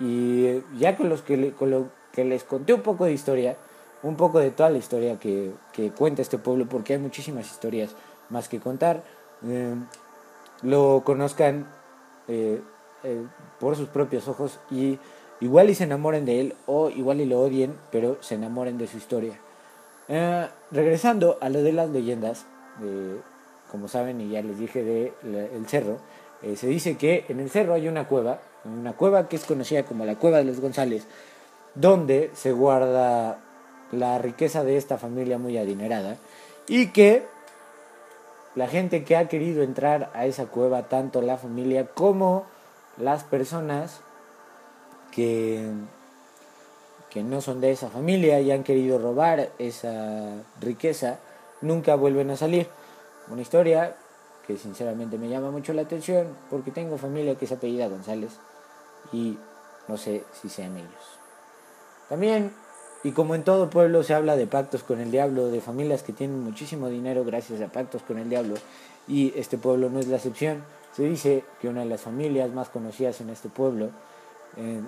Y 0.01 0.63
ya 0.79 0.97
con, 0.97 1.09
los 1.09 1.23
que, 1.23 1.53
con 1.53 1.71
lo 1.71 1.91
que 2.13 2.25
les 2.25 2.45
conté 2.45 2.75
un 2.75 2.83
poco 2.83 3.05
de 3.05 3.13
historia, 3.13 3.57
un 4.03 4.17
poco 4.17 4.39
de 4.39 4.51
toda 4.51 4.71
la 4.71 4.79
historia 4.79 5.19
que, 5.19 5.53
que 5.73 5.91
cuenta 5.91 6.23
este 6.23 6.39
pueblo, 6.39 6.67
porque 6.69 6.95
hay 6.95 6.99
muchísimas 6.99 7.51
historias 7.51 7.95
más 8.31 8.49
que 8.49 8.61
contar, 8.61 9.03
eh, 9.47 9.75
lo 10.63 11.03
conozcan 11.05 11.67
eh, 12.29 12.61
eh, 13.05 13.27
por 13.61 13.77
sus 13.77 13.89
propios 13.89 14.29
ojos 14.29 14.61
y 14.71 14.99
igual 15.41 15.71
y 15.71 15.75
se 15.75 15.85
enamoren 15.85 16.25
de 16.25 16.41
él 16.41 16.55
o 16.67 16.91
igual 16.91 17.21
y 17.21 17.27
lo 17.27 17.41
odien, 17.41 17.77
pero 17.91 18.17
se 18.21 18.37
enamoren 18.37 18.79
de 18.79 18.87
su 18.87 18.97
historia. 18.97 19.39
regresando 20.71 21.39
a 21.41 21.49
lo 21.49 21.63
de 21.63 21.73
las 21.73 21.89
leyendas, 21.91 22.47
como 23.73 23.89
saben 23.89 24.21
y 24.21 24.29
ya 24.29 24.43
les 24.43 24.59
dije 24.59 24.85
de 24.85 25.13
el 25.25 25.67
cerro, 25.67 25.97
se 26.57 26.67
dice 26.67 26.97
que 26.99 27.25
en 27.29 27.41
el 27.41 27.49
cerro 27.49 27.73
hay 27.73 27.89
una 27.89 28.07
cueva, 28.07 28.41
una 28.65 28.93
cueva 28.93 29.29
que 29.29 29.37
es 29.37 29.45
conocida 29.47 29.85
como 29.85 30.05
la 30.05 30.17
cueva 30.17 30.39
de 30.39 30.45
los 30.45 30.61
González, 30.61 31.07
donde 31.75 32.31
se 32.35 32.53
guarda 32.53 33.39
la 33.91 34.19
riqueza 34.19 34.63
de 34.63 34.77
esta 34.77 34.99
familia 34.99 35.39
muy 35.39 35.57
adinerada 35.57 36.19
y 36.69 36.89
que 36.89 37.25
la 38.55 38.69
gente 38.69 39.05
que 39.05 39.17
ha 39.17 39.29
querido 39.29 39.63
entrar 39.63 40.11
a 40.13 40.27
esa 40.27 40.47
cueva, 40.47 40.89
tanto 40.89 41.23
la 41.23 41.39
familia 41.39 41.87
como 41.87 42.45
las 42.99 43.25
personas 43.25 44.01
que, 45.13 45.67
que 47.09 47.23
no 47.23 47.41
son 47.41 47.63
de 47.63 47.71
esa 47.71 47.89
familia 47.89 48.41
y 48.41 48.51
han 48.51 48.65
querido 48.65 48.99
robar 48.99 49.51
esa 49.59 50.35
riqueza, 50.61 51.19
nunca 51.63 51.95
vuelven 51.95 52.31
a 52.31 52.37
salir. 52.37 52.69
Una 53.33 53.43
historia 53.43 53.97
que 54.47 54.57
sinceramente 54.59 55.17
me 55.17 55.29
llama 55.29 55.51
mucho 55.51 55.73
la 55.73 55.83
atención 55.83 56.29
porque 56.51 56.71
tengo 56.71 56.99
familia 56.99 57.37
que 57.37 57.47
es 57.47 57.53
apellida 57.53 57.89
González 57.89 58.33
y 59.13 59.39
no 59.89 59.97
sé 59.97 60.25
si 60.41 60.49
sean 60.49 60.77
ellos. 60.77 61.19
También 62.09 62.53
y 63.05 63.13
como 63.13 63.35
en 63.35 63.43
todo 63.43 63.69
pueblo 63.69 64.03
se 64.03 64.15
habla 64.15 64.37
de 64.37 64.47
pactos 64.47 64.85
con 64.85 65.01
el 65.01 65.11
diablo, 65.11 65.49
de 65.49 65.61
familias 65.61 66.03
que 66.03 66.13
tienen 66.13 66.45
muchísimo 66.45 66.89
dinero 66.89 67.25
gracias 67.25 67.61
a 67.61 67.67
pactos 67.67 68.03
con 68.03 68.19
el 68.19 68.29
diablo, 68.29 68.55
y 69.09 69.33
este 69.37 69.59
pueblo 69.59 69.91
no 69.91 69.99
es 69.99 70.07
la 70.07 70.17
excepción, 70.17 70.63
se 70.95 71.05
dice 71.05 71.45
que 71.61 71.69
una 71.69 71.81
de 71.81 71.87
las 71.87 72.03
familias 72.03 72.51
más 72.53 72.69
conocidas 72.69 73.21
en 73.21 73.31
este 73.31 73.49
pueblo 73.49 73.91
eh, 74.57 74.83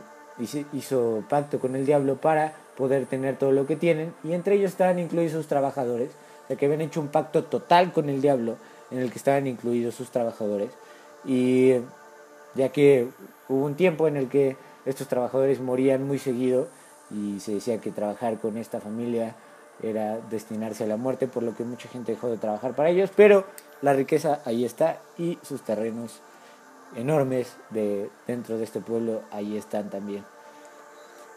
hizo 0.72 1.24
pacto 1.28 1.58
con 1.58 1.74
el 1.74 1.86
diablo 1.86 2.16
para 2.16 2.54
poder 2.76 3.06
tener 3.06 3.36
todo 3.36 3.50
lo 3.50 3.66
que 3.66 3.74
tienen, 3.74 4.14
y 4.22 4.32
entre 4.32 4.54
ellos 4.54 4.70
estaban 4.70 5.00
incluidos 5.00 5.32
sus 5.32 5.48
trabajadores, 5.48 6.10
ya 6.48 6.56
que 6.56 6.66
habían 6.66 6.80
hecho 6.80 7.00
un 7.00 7.08
pacto 7.08 7.44
total 7.44 7.92
con 7.92 8.08
el 8.08 8.20
diablo 8.20 8.56
en 8.90 8.98
el 8.98 9.10
que 9.10 9.18
estaban 9.18 9.46
incluidos 9.46 9.94
sus 9.94 10.10
trabajadores, 10.10 10.70
y 11.24 11.74
ya 12.54 12.68
que 12.70 13.08
hubo 13.48 13.64
un 13.64 13.74
tiempo 13.74 14.08
en 14.08 14.16
el 14.16 14.28
que 14.28 14.56
estos 14.84 15.08
trabajadores 15.08 15.60
morían 15.60 16.06
muy 16.06 16.18
seguido, 16.18 16.68
y 17.10 17.40
se 17.40 17.54
decía 17.54 17.80
que 17.80 17.90
trabajar 17.90 18.38
con 18.38 18.56
esta 18.56 18.80
familia 18.80 19.34
era 19.82 20.18
destinarse 20.30 20.84
a 20.84 20.86
la 20.86 20.96
muerte, 20.96 21.26
por 21.26 21.42
lo 21.42 21.54
que 21.54 21.64
mucha 21.64 21.88
gente 21.88 22.12
dejó 22.12 22.28
de 22.28 22.36
trabajar 22.36 22.74
para 22.74 22.90
ellos, 22.90 23.10
pero 23.14 23.44
la 23.82 23.92
riqueza 23.92 24.40
ahí 24.44 24.64
está 24.64 24.98
y 25.18 25.38
sus 25.42 25.62
terrenos 25.62 26.20
enormes 26.96 27.54
de, 27.70 28.08
dentro 28.26 28.56
de 28.56 28.64
este 28.64 28.80
pueblo 28.80 29.22
ahí 29.30 29.56
están 29.56 29.90
también. 29.90 30.24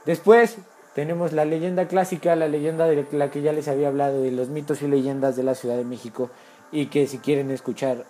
Después 0.05 0.57
tenemos 0.97 1.31
la 1.31 1.45
leyenda 1.45 1.87
clásica, 1.87 2.35
la 2.35 2.47
leyenda 2.47 2.87
de 2.87 3.05
la 3.11 3.29
que 3.29 3.43
ya 3.43 3.53
les 3.53 3.67
había 3.67 3.89
hablado, 3.89 4.23
de 4.23 4.31
los 4.31 4.49
mitos 4.49 4.81
y 4.81 4.87
leyendas 4.87 5.35
de 5.35 5.43
la 5.43 5.53
Ciudad 5.53 5.77
de 5.77 5.83
México, 5.83 6.31
y 6.71 6.87
que 6.87 7.05
si 7.05 7.19
quieren 7.19 7.51
escuchar 7.51 8.05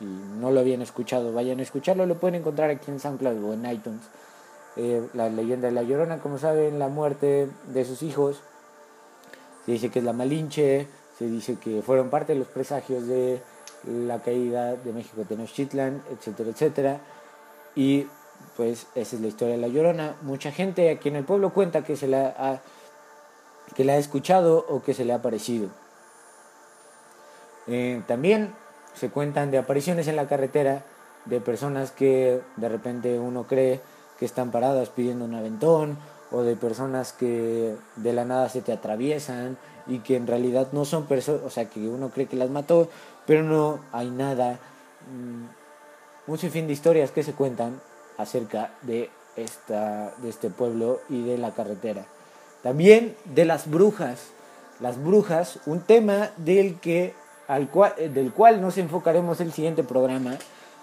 y 0.00 0.06
no 0.40 0.50
lo 0.50 0.58
habían 0.58 0.82
escuchado, 0.82 1.32
vayan 1.32 1.60
a 1.60 1.62
escucharlo, 1.62 2.04
lo 2.04 2.18
pueden 2.18 2.40
encontrar 2.40 2.68
aquí 2.68 2.90
en 2.90 2.98
SoundCloud 2.98 3.44
o 3.44 3.52
en 3.52 3.64
iTunes. 3.66 4.02
Eh, 4.74 5.06
la 5.14 5.28
leyenda 5.28 5.68
de 5.68 5.72
la 5.72 5.84
Llorona, 5.84 6.18
como 6.18 6.36
saben, 6.36 6.80
la 6.80 6.88
muerte 6.88 7.48
de 7.68 7.84
sus 7.84 8.02
hijos. 8.02 8.40
Se 9.64 9.70
dice 9.70 9.90
que 9.90 10.00
es 10.00 10.04
la 10.04 10.12
Malinche, 10.12 10.88
se 11.16 11.26
dice 11.26 11.58
que 11.62 11.80
fueron 11.80 12.10
parte 12.10 12.32
de 12.32 12.40
los 12.40 12.48
presagios 12.48 13.06
de 13.06 13.40
la 13.86 14.20
caída 14.20 14.74
de 14.74 14.92
México 14.92 15.22
Tenochtitlan, 15.28 16.02
etcétera, 16.10 16.50
etcétera. 16.50 17.00
Y 17.76 18.08
pues 18.56 18.86
esa 18.94 19.16
es 19.16 19.22
la 19.22 19.28
historia 19.28 19.54
de 19.54 19.60
la 19.60 19.68
Llorona. 19.68 20.16
Mucha 20.22 20.52
gente 20.52 20.90
aquí 20.90 21.08
en 21.08 21.16
el 21.16 21.24
pueblo 21.24 21.52
cuenta 21.52 21.84
que 21.84 21.96
se 21.96 22.06
la 22.06 22.34
ha, 22.38 22.60
que 23.74 23.84
la 23.84 23.94
ha 23.94 23.98
escuchado 23.98 24.64
o 24.68 24.82
que 24.82 24.94
se 24.94 25.04
le 25.04 25.12
ha 25.12 25.16
aparecido. 25.16 25.68
Eh, 27.66 28.02
también 28.06 28.54
se 28.94 29.10
cuentan 29.10 29.50
de 29.50 29.58
apariciones 29.58 30.08
en 30.08 30.16
la 30.16 30.26
carretera 30.26 30.84
de 31.24 31.40
personas 31.40 31.92
que 31.92 32.40
de 32.56 32.68
repente 32.68 33.18
uno 33.18 33.44
cree 33.46 33.80
que 34.18 34.24
están 34.24 34.50
paradas 34.50 34.88
pidiendo 34.88 35.24
un 35.24 35.34
aventón 35.34 35.96
o 36.30 36.42
de 36.42 36.56
personas 36.56 37.12
que 37.12 37.76
de 37.96 38.12
la 38.12 38.24
nada 38.24 38.48
se 38.48 38.62
te 38.62 38.72
atraviesan 38.72 39.56
y 39.86 40.00
que 40.00 40.16
en 40.16 40.26
realidad 40.26 40.68
no 40.72 40.84
son 40.84 41.06
personas, 41.06 41.42
o 41.44 41.50
sea, 41.50 41.68
que 41.68 41.80
uno 41.88 42.10
cree 42.10 42.26
que 42.26 42.36
las 42.36 42.50
mató, 42.50 42.88
pero 43.26 43.42
no 43.42 43.80
hay 43.92 44.10
nada. 44.10 44.58
Mm, 45.10 46.30
un 46.30 46.38
sinfín 46.38 46.66
de 46.66 46.72
historias 46.72 47.10
que 47.10 47.22
se 47.22 47.32
cuentan 47.32 47.80
acerca 48.22 48.70
de, 48.82 49.10
esta, 49.36 50.12
de 50.18 50.28
este 50.28 50.50
pueblo 50.50 51.00
y 51.08 51.22
de 51.22 51.38
la 51.38 51.52
carretera. 51.52 52.06
También 52.62 53.16
de 53.24 53.44
las 53.44 53.70
brujas. 53.70 54.28
Las 54.80 55.02
brujas, 55.02 55.60
un 55.66 55.80
tema 55.80 56.30
del, 56.38 56.80
que, 56.80 57.14
al 57.46 57.68
cual, 57.68 57.94
del 58.12 58.32
cual 58.32 58.60
nos 58.60 58.78
enfocaremos 58.78 59.40
el 59.40 59.52
siguiente 59.52 59.84
programa. 59.84 60.36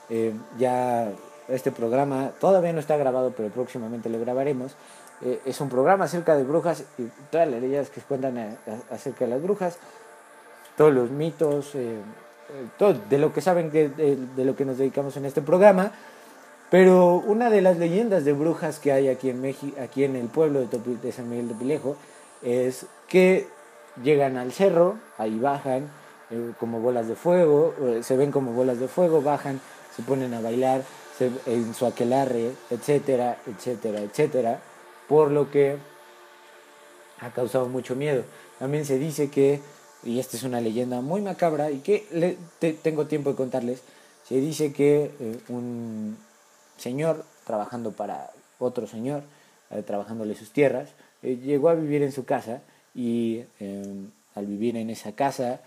Eh, 0.10 0.34
ya 0.58 1.12
este 1.50 1.72
programa 1.72 2.32
todavía 2.40 2.74
no 2.74 2.80
está 2.80 2.96
grabado, 2.98 3.34
pero 3.36 3.50
próximamente 3.50 4.10
lo 4.10 4.20
grabaremos. 4.20 4.76
Eh, 5.22 5.42
es 5.46 5.60
un 5.60 5.70
programa 5.70 6.06
acerca 6.06 6.38
de 6.38 6.44
brujas 6.44 6.86
y 6.98 7.04
todas 7.30 7.48
las 7.50 7.60
leyendas 7.60 7.90
que 7.90 8.00
cuentan 8.02 8.58
acerca 8.90 9.26
de 9.26 9.32
las 9.32 9.42
brujas, 9.42 9.78
todos 10.78 10.94
los 10.94 11.10
mitos, 11.10 11.76
eh, 11.76 11.96
eh, 11.96 12.68
todo, 12.78 12.94
de 12.94 13.18
lo 13.18 13.34
que 13.34 13.42
saben 13.42 13.70
de, 13.70 13.90
de, 13.90 14.46
lo 14.46 14.56
que 14.56 14.64
nos 14.64 14.78
dedicamos 14.78 15.18
en 15.18 15.26
este 15.26 15.42
programa. 15.42 15.92
Pero 16.70 17.16
una 17.16 17.50
de 17.50 17.62
las 17.62 17.78
leyendas 17.78 18.26
de 18.26 18.34
brujas 18.34 18.80
que 18.80 18.92
hay 18.92 19.08
aquí 19.08 19.30
en 19.30 19.42
México, 19.42 19.76
aquí 19.82 20.04
en 20.04 20.16
el 20.16 20.28
pueblo 20.28 20.66
de, 20.66 20.80
de 21.02 21.12
San 21.12 21.30
Miguel 21.30 21.48
de 21.48 21.56
Pilejo, 21.56 21.96
es 22.44 22.86
que 23.08 23.48
llegan 24.04 24.38
al 24.38 24.52
cerro, 24.52 24.98
ahí 25.18 25.40
bajan 25.40 25.90
como 26.60 26.80
bolas 26.80 27.08
de 27.08 27.16
fuego, 27.16 27.74
se 28.02 28.16
ven 28.16 28.32
como 28.32 28.54
bolas 28.54 28.80
de 28.80 28.88
fuego, 28.88 29.22
bajan, 29.22 29.60
se 29.96 30.04
ponen 30.04 30.34
a 30.34 30.42
bailar, 30.42 30.84
en 31.46 31.74
su 31.74 31.86
aquelarre, 31.86 32.52
etcétera, 32.70 33.38
etcétera, 33.46 34.00
etcétera, 34.02 34.62
por 35.08 35.32
lo 35.32 35.52
que 35.52 35.78
ha 37.20 37.32
causado 37.32 37.68
mucho 37.68 37.96
miedo. 37.96 38.24
También 38.58 38.86
se 38.86 38.98
dice 38.98 39.30
que, 39.30 39.60
y 40.04 40.20
esta 40.20 40.38
es 40.38 40.44
una 40.44 40.62
leyenda 40.62 41.02
muy 41.02 41.22
macabra 41.22 41.72
y 41.72 41.80
que 41.80 42.08
le, 42.12 42.38
tengo 42.74 43.08
tiempo 43.08 43.32
de 43.32 43.36
contarles, 43.36 43.82
se 44.28 44.36
dice 44.36 44.72
que 44.72 45.12
eh, 45.20 45.40
un 45.50 46.18
señor 46.80 47.26
trabajando 47.46 47.92
para 47.92 48.32
otro 48.58 48.88
señor, 48.88 49.24
eh, 49.72 49.84
trabajándole 49.84 50.36
sus 50.36 50.52
tierras, 50.52 50.90
eh, 51.22 51.38
llegó 51.38 51.70
a 51.70 51.76
vivir 51.76 52.02
en 52.04 52.12
su 52.12 52.26
casa 52.26 52.62
y 52.96 53.44
al 54.36 54.46
vivir 54.46 54.78
en 54.78 54.90
esa 54.90 55.14
casa 55.14 55.62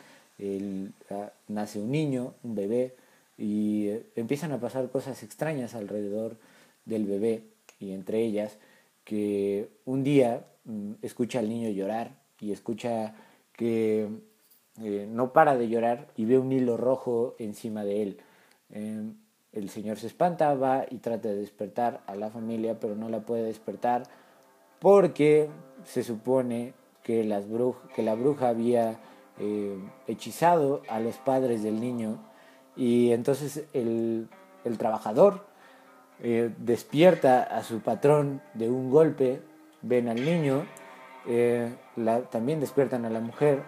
ah, 1.11 1.31
nace 1.49 1.79
un 1.79 1.91
niño, 1.91 2.35
un 2.43 2.55
bebé, 2.55 2.95
y 3.43 3.89
eh, 3.89 4.07
empiezan 4.17 4.53
a 4.53 4.61
pasar 4.61 4.89
cosas 4.91 5.23
extrañas 5.23 5.75
alrededor 5.75 6.37
del 6.85 7.07
bebé 7.07 7.43
y 7.81 7.93
entre 7.93 8.23
ellas 8.23 8.57
que 9.05 9.69
un 9.85 10.05
día 10.05 10.45
mm, 10.65 10.93
escucha 11.03 11.41
al 11.41 11.49
niño 11.49 11.71
llorar 11.71 12.13
y 12.41 12.53
escucha 12.53 13.15
que 13.57 14.09
eh, 14.81 15.09
no 15.11 15.33
para 15.33 15.57
de 15.57 15.69
llorar 15.69 16.09
y 16.17 16.25
ve 16.25 16.39
un 16.39 16.53
hilo 16.53 16.77
rojo 16.77 17.35
encima 17.39 17.85
de 17.85 18.03
él. 18.03 18.21
Em, 18.71 19.15
el 19.53 19.69
señor 19.69 19.99
se 19.99 20.07
espanta, 20.07 20.55
va 20.55 20.85
y 20.89 20.99
trata 20.99 21.29
de 21.29 21.37
despertar 21.37 22.01
a 22.07 22.15
la 22.15 22.31
familia, 22.31 22.79
pero 22.81 22.95
no 22.95 23.09
la 23.09 23.21
puede 23.21 23.45
despertar 23.45 24.05
porque 24.79 25.49
se 25.85 26.03
supone 26.03 26.75
que, 27.03 27.25
las 27.25 27.45
que 27.95 28.03
la 28.03 28.15
bruja 28.15 28.49
había 28.49 28.99
eh, 29.39 29.79
hechizado 30.07 30.83
a 30.89 31.01
los 31.01 31.19
padres 31.19 31.63
del 31.63 31.81
niño. 31.81 32.19
Y 32.77 33.13
entonces 33.13 33.65
el, 33.75 34.29
el 34.65 34.79
trabajador 34.79 35.45
eh, 36.21 36.51
despierta 36.59 37.43
a 37.43 37.63
su 37.63 37.81
patrón 37.81 38.41
de 38.55 38.71
un 38.71 38.91
golpe, 38.91 39.43
ven 39.83 40.09
al 40.09 40.25
niño, 40.25 40.65
eh, 41.27 41.75
también 42.31 42.61
despiertan 42.61 43.05
a 43.05 43.11
la 43.11 43.21
mujer, 43.21 43.63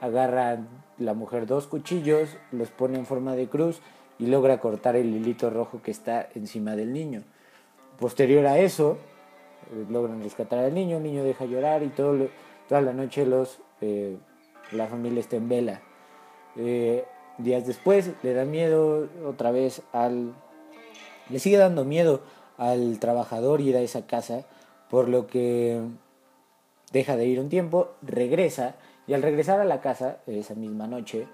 agarra 0.00 0.58
la 0.98 1.14
mujer 1.14 1.46
dos 1.46 1.66
cuchillos, 1.66 2.36
los 2.52 2.70
pone 2.70 2.98
en 2.98 3.06
forma 3.06 3.34
de 3.34 3.48
cruz 3.48 3.80
y 4.18 4.26
logra 4.26 4.58
cortar 4.58 4.96
el 4.96 5.14
hilito 5.14 5.50
rojo 5.50 5.82
que 5.82 5.90
está 5.90 6.28
encima 6.34 6.76
del 6.76 6.92
niño. 6.92 7.22
Posterior 7.98 8.46
a 8.46 8.58
eso, 8.58 8.98
eh, 9.72 9.86
logran 9.90 10.22
rescatar 10.22 10.60
al 10.60 10.74
niño, 10.74 10.98
el 10.98 11.02
niño 11.02 11.24
deja 11.24 11.44
llorar 11.44 11.82
y 11.82 11.88
todo, 11.88 12.28
toda 12.68 12.80
la 12.80 12.92
noche 12.92 13.26
los, 13.26 13.58
eh, 13.80 14.16
la 14.72 14.86
familia 14.86 15.20
está 15.20 15.36
en 15.36 15.48
vela. 15.48 15.82
Eh, 16.56 17.04
días 17.38 17.66
después 17.66 18.10
le 18.22 18.32
da 18.32 18.44
miedo 18.44 19.08
otra 19.26 19.50
vez 19.50 19.82
al... 19.92 20.34
Le 21.28 21.38
sigue 21.38 21.56
dando 21.56 21.84
miedo 21.84 22.20
al 22.56 22.98
trabajador 23.00 23.60
ir 23.60 23.76
a 23.76 23.80
esa 23.80 24.06
casa, 24.06 24.44
por 24.88 25.08
lo 25.08 25.26
que 25.26 25.80
deja 26.92 27.16
de 27.16 27.26
ir 27.26 27.40
un 27.40 27.48
tiempo, 27.48 27.90
regresa 28.00 28.76
y 29.06 29.14
al 29.14 29.22
regresar 29.22 29.60
a 29.60 29.64
la 29.64 29.80
casa 29.80 30.18
esa 30.26 30.54
misma 30.54 30.86
noche 30.86 31.26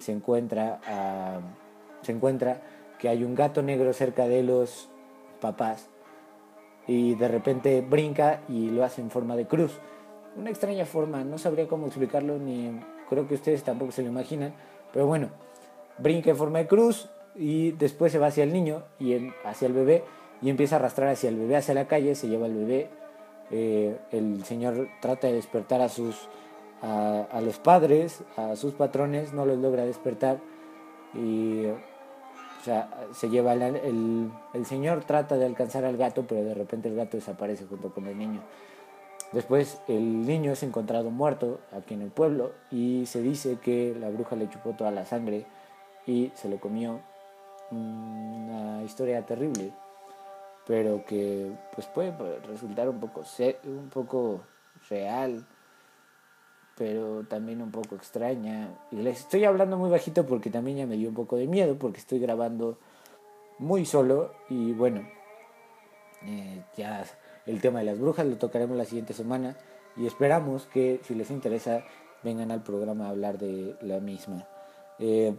se, 0.00 0.12
encuentra, 0.12 0.80
se 2.02 2.12
encuentra 2.12 2.60
que 2.98 3.08
hay 3.08 3.24
un 3.24 3.34
gato 3.34 3.62
negro 3.62 3.92
cerca 3.92 4.26
de 4.26 4.42
los 4.42 4.88
papás 5.40 5.88
y 6.86 7.14
de 7.14 7.28
repente 7.28 7.80
brinca 7.80 8.40
y 8.48 8.70
lo 8.70 8.84
hace 8.84 9.00
en 9.00 9.10
forma 9.10 9.36
de 9.36 9.46
cruz. 9.46 9.78
Una 10.36 10.50
extraña 10.50 10.84
forma, 10.84 11.24
no 11.24 11.38
sabría 11.38 11.68
cómo 11.68 11.86
explicarlo 11.86 12.38
ni 12.38 12.80
creo 13.08 13.26
que 13.26 13.34
ustedes 13.34 13.62
tampoco 13.62 13.92
se 13.92 14.02
lo 14.02 14.08
imaginan, 14.08 14.54
pero 14.92 15.06
bueno, 15.06 15.28
brinca 15.98 16.30
en 16.30 16.36
forma 16.36 16.58
de 16.58 16.66
cruz 16.66 17.08
y 17.34 17.72
después 17.72 18.12
se 18.12 18.18
va 18.18 18.28
hacia 18.28 18.44
el 18.44 18.52
niño 18.52 18.84
y 18.98 19.30
hacia 19.44 19.66
el 19.66 19.72
bebé 19.72 20.04
y 20.42 20.50
empieza 20.50 20.76
a 20.76 20.78
arrastrar 20.78 21.08
hacia 21.08 21.28
el 21.28 21.36
bebé 21.36 21.56
hacia 21.56 21.74
la 21.74 21.86
calle, 21.86 22.14
se 22.14 22.28
lleva 22.28 22.46
al 22.46 22.54
bebé, 22.54 22.88
eh, 23.50 23.98
el 24.12 24.44
señor 24.44 24.88
trata 25.00 25.26
de 25.26 25.34
despertar 25.34 25.80
a 25.80 25.88
sus 25.88 26.28
a, 26.82 27.40
los 27.42 27.58
padres, 27.58 28.22
a 28.36 28.56
sus 28.56 28.74
patrones, 28.74 29.32
no 29.32 29.44
los 29.44 29.58
logra 29.58 29.84
despertar 29.84 30.38
y 31.14 31.66
o 31.66 32.62
sea, 32.64 32.90
se 33.14 33.30
lleva 33.30 33.54
el, 33.54 34.30
el, 34.52 34.66
señor 34.66 35.04
trata 35.04 35.36
de 35.36 35.46
alcanzar 35.46 35.84
al 35.84 35.96
gato, 35.96 36.26
pero 36.28 36.44
de 36.44 36.54
repente 36.54 36.88
el 36.88 36.96
gato 36.96 37.16
desaparece 37.16 37.64
junto 37.66 37.92
con 37.92 38.06
el 38.06 38.18
niño. 38.18 38.42
Después 39.32 39.80
el 39.88 40.26
niño 40.26 40.52
es 40.52 40.62
encontrado 40.62 41.10
muerto 41.10 41.60
aquí 41.72 41.94
en 41.94 42.02
el 42.02 42.10
pueblo 42.10 42.52
y 42.70 43.06
se 43.06 43.22
dice 43.22 43.58
que 43.62 43.96
la 43.98 44.10
bruja 44.10 44.36
le 44.36 44.48
chupó 44.48 44.72
toda 44.72 44.90
la 44.90 45.06
sangre 45.06 45.46
y 46.06 46.32
se 46.34 46.48
lo 46.48 46.58
comió. 46.58 47.00
Una 47.70 48.82
historia 48.82 49.24
terrible, 49.24 49.72
pero 50.66 51.04
que 51.06 51.52
pues 51.72 51.86
puede 51.86 52.12
resultar 52.40 52.88
un 52.88 52.98
poco, 52.98 53.22
un 53.64 53.88
poco 53.90 54.40
real 54.88 55.46
pero 56.80 57.24
también 57.28 57.60
un 57.60 57.70
poco 57.70 57.94
extraña. 57.94 58.70
Y 58.90 58.96
les 58.96 59.20
estoy 59.20 59.44
hablando 59.44 59.76
muy 59.76 59.90
bajito 59.90 60.24
porque 60.24 60.48
también 60.48 60.78
ya 60.78 60.86
me 60.86 60.96
dio 60.96 61.10
un 61.10 61.14
poco 61.14 61.36
de 61.36 61.46
miedo 61.46 61.76
porque 61.78 61.98
estoy 61.98 62.18
grabando 62.18 62.78
muy 63.58 63.84
solo 63.84 64.32
y 64.48 64.72
bueno, 64.72 65.02
eh, 66.24 66.62
ya 66.78 67.04
el 67.44 67.60
tema 67.60 67.80
de 67.80 67.84
las 67.84 67.98
brujas 67.98 68.24
lo 68.24 68.38
tocaremos 68.38 68.78
la 68.78 68.86
siguiente 68.86 69.12
semana 69.12 69.58
y 69.94 70.06
esperamos 70.06 70.64
que 70.72 71.00
si 71.04 71.14
les 71.14 71.30
interesa 71.30 71.84
vengan 72.22 72.50
al 72.50 72.62
programa 72.62 73.08
a 73.08 73.10
hablar 73.10 73.36
de 73.36 73.76
la 73.82 74.00
misma. 74.00 74.48
Eh, 74.98 75.34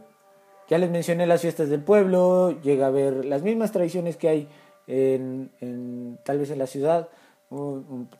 ya 0.69 0.77
les 0.77 0.91
mencioné 0.91 1.25
las 1.25 1.41
fiestas 1.41 1.69
del 1.69 1.81
pueblo, 1.81 2.51
llega 2.61 2.85
a 2.85 2.91
ver 2.91 3.25
las 3.25 3.41
mismas 3.41 3.71
tradiciones 3.71 4.15
que 4.15 4.29
hay 4.29 4.47
en, 4.85 6.19
tal 6.23 6.37
vez 6.37 6.51
en 6.51 6.59
la 6.59 6.67
ciudad, 6.67 7.09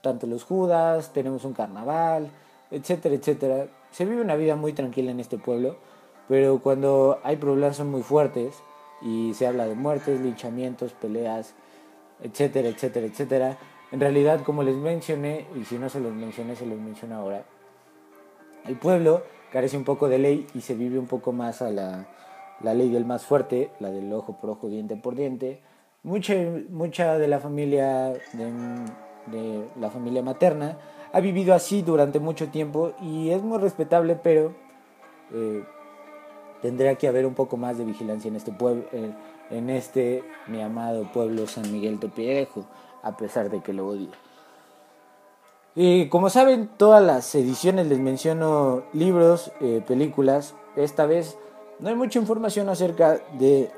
tanto 0.01 0.25
los 0.25 0.43
judas, 0.43 1.13
tenemos 1.13 1.45
un 1.45 1.53
carnaval, 1.53 2.31
etcétera, 2.71 3.15
etcétera. 3.15 3.67
Se 3.91 4.05
vive 4.05 4.21
una 4.21 4.35
vida 4.35 4.55
muy 4.55 4.73
tranquila 4.73 5.11
en 5.11 5.19
este 5.19 5.37
pueblo, 5.37 5.75
pero 6.27 6.59
cuando 6.59 7.19
hay 7.23 7.35
problemas 7.35 7.75
son 7.75 7.91
muy 7.91 8.01
fuertes 8.01 8.55
y 9.01 9.33
se 9.33 9.47
habla 9.47 9.67
de 9.67 9.75
muertes, 9.75 10.19
linchamientos, 10.21 10.93
peleas, 10.93 11.53
etcétera, 12.21 12.69
etcétera, 12.69 13.05
etcétera. 13.05 13.57
En 13.91 13.99
realidad, 13.99 14.41
como 14.43 14.63
les 14.63 14.75
mencioné, 14.75 15.45
y 15.59 15.65
si 15.65 15.77
no 15.77 15.89
se 15.89 15.99
los 15.99 16.13
mencioné, 16.13 16.55
se 16.55 16.65
los 16.65 16.79
menciono 16.79 17.15
ahora, 17.15 17.43
el 18.65 18.77
pueblo 18.77 19.23
carece 19.51 19.75
un 19.75 19.83
poco 19.83 20.07
de 20.07 20.19
ley 20.19 20.47
y 20.53 20.61
se 20.61 20.75
vive 20.75 20.97
un 20.97 21.07
poco 21.07 21.33
más 21.33 21.61
a 21.61 21.71
la, 21.71 22.07
la 22.61 22.73
ley 22.73 22.89
del 22.89 23.05
más 23.05 23.25
fuerte, 23.25 23.71
la 23.79 23.89
del 23.89 24.11
ojo 24.13 24.37
por 24.39 24.51
ojo, 24.51 24.69
diente 24.69 24.95
por 24.95 25.15
diente. 25.15 25.61
Mucha, 26.03 26.33
mucha 26.69 27.17
de 27.17 27.27
la 27.27 27.39
familia 27.39 28.13
de, 28.33 28.45
de 29.27 29.67
la 29.79 29.89
familia 29.89 30.23
materna 30.23 30.77
ha 31.13 31.19
vivido 31.19 31.53
así 31.53 31.81
durante 31.81 32.19
mucho 32.19 32.49
tiempo 32.49 32.93
y 33.01 33.29
es 33.29 33.41
muy 33.41 33.57
respetable, 33.57 34.15
pero 34.15 34.53
eh, 35.33 35.63
tendría 36.61 36.95
que 36.95 37.07
haber 37.07 37.25
un 37.25 37.33
poco 37.33 37.57
más 37.57 37.77
de 37.77 37.85
vigilancia 37.85 38.29
en 38.29 38.35
este 38.35 38.51
pueblo, 38.51 38.83
eh, 38.91 39.11
en 39.49 39.69
este 39.69 40.23
mi 40.47 40.61
amado 40.61 41.11
pueblo 41.11 41.47
San 41.47 41.71
Miguel 41.71 41.99
Topirejo, 41.99 42.65
a 43.03 43.17
pesar 43.17 43.49
de 43.49 43.61
que 43.61 43.73
lo 43.73 43.87
odio. 43.87 44.09
Y 45.75 46.07
como 46.09 46.29
saben, 46.29 46.69
todas 46.77 47.03
las 47.03 47.33
ediciones 47.35 47.87
les 47.87 47.99
menciono 47.99 48.83
libros, 48.91 49.51
eh, 49.61 49.81
películas. 49.85 50.53
Esta 50.75 51.05
vez 51.05 51.37
no 51.79 51.89
hay 51.89 51.95
mucha 51.95 52.19
información 52.19 52.67
acerca 52.69 53.19
de, 53.37 53.71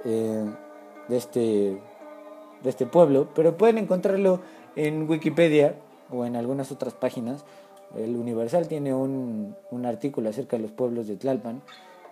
de, 1.08 1.18
este, 1.18 1.80
de 2.64 2.70
este 2.70 2.86
pueblo, 2.86 3.28
pero 3.36 3.58
pueden 3.58 3.78
encontrarlo 3.78 4.40
en 4.76 5.08
Wikipedia 5.08 5.76
o 6.14 6.26
en 6.26 6.36
algunas 6.36 6.72
otras 6.72 6.94
páginas. 6.94 7.44
El 7.98 8.16
Universal 8.16 8.68
tiene 8.68 8.94
un, 8.94 9.56
un 9.72 9.86
artículo 9.86 10.30
acerca 10.30 10.58
de 10.58 10.64
los 10.64 10.72
pueblos 10.72 11.08
de 11.08 11.18
Tlalpan, 11.18 11.62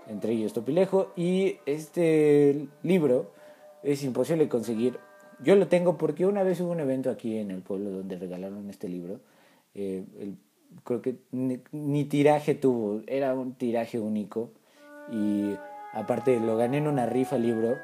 entre 0.07 0.33
ellos 0.33 0.53
Topilejo, 0.53 1.11
y 1.15 1.57
este 1.65 2.67
libro 2.83 3.31
es 3.83 4.03
imposible 4.03 4.47
conseguir. 4.49 4.99
Yo 5.43 5.55
lo 5.55 5.67
tengo 5.67 5.97
porque 5.97 6.25
una 6.25 6.43
vez 6.43 6.59
hubo 6.61 6.71
un 6.71 6.79
evento 6.79 7.09
aquí 7.09 7.37
en 7.37 7.51
el 7.51 7.61
pueblo 7.61 7.89
donde 7.89 8.17
regalaron 8.17 8.69
este 8.69 8.87
libro. 8.87 9.19
Eh, 9.73 10.03
creo 10.83 11.01
que 11.01 11.15
ni, 11.31 12.03
tiraje 12.05 12.55
tuvo, 12.55 13.01
era 13.07 13.33
un 13.33 13.53
tiraje 13.53 13.99
único 13.99 14.51
y 15.11 15.55
aparte 15.93 16.39
lo 16.39 16.57
gané 16.57 16.77
en 16.77 16.87
una 16.87 17.05
rifa 17.05 17.37
libro. 17.37 17.77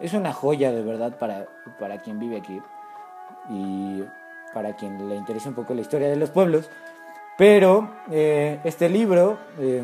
Es 0.00 0.14
una 0.14 0.32
joya 0.32 0.72
de 0.72 0.82
verdad 0.82 1.18
para, 1.18 1.48
para 1.78 2.00
quien 2.00 2.18
vive 2.18 2.38
aquí. 2.38 2.58
Para 4.54 4.76
quien 4.76 5.08
le 5.08 5.16
interese 5.16 5.48
un 5.48 5.54
poco 5.54 5.74
la 5.74 5.80
historia 5.80 6.08
de 6.08 6.16
los 6.16 6.30
pueblos. 6.30 6.68
Pero 7.38 7.90
eh, 8.10 8.60
este 8.64 8.88
libro 8.88 9.38
eh, 9.58 9.82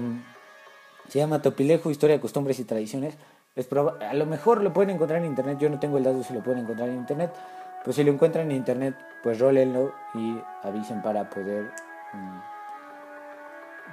se 1.08 1.18
llama 1.18 1.40
Topilejo, 1.40 1.90
Historia, 1.90 2.20
Costumbres 2.20 2.58
y 2.58 2.64
Tradiciones. 2.64 3.16
Es 3.56 3.68
a 3.72 4.14
lo 4.14 4.26
mejor 4.26 4.62
lo 4.62 4.72
pueden 4.72 4.90
encontrar 4.90 5.20
en 5.20 5.26
internet, 5.26 5.58
yo 5.58 5.68
no 5.68 5.80
tengo 5.80 5.98
el 5.98 6.04
dato 6.04 6.22
si 6.22 6.32
lo 6.32 6.42
pueden 6.44 6.60
encontrar 6.60 6.88
en 6.90 6.96
internet, 6.96 7.32
pero 7.82 7.92
si 7.92 8.04
lo 8.04 8.12
encuentran 8.12 8.50
en 8.50 8.56
internet, 8.56 8.94
pues 9.24 9.40
rólenlo 9.40 9.92
y 10.14 10.38
avisen 10.62 11.02
para 11.02 11.28
poder 11.28 11.72
mm, 12.12 12.38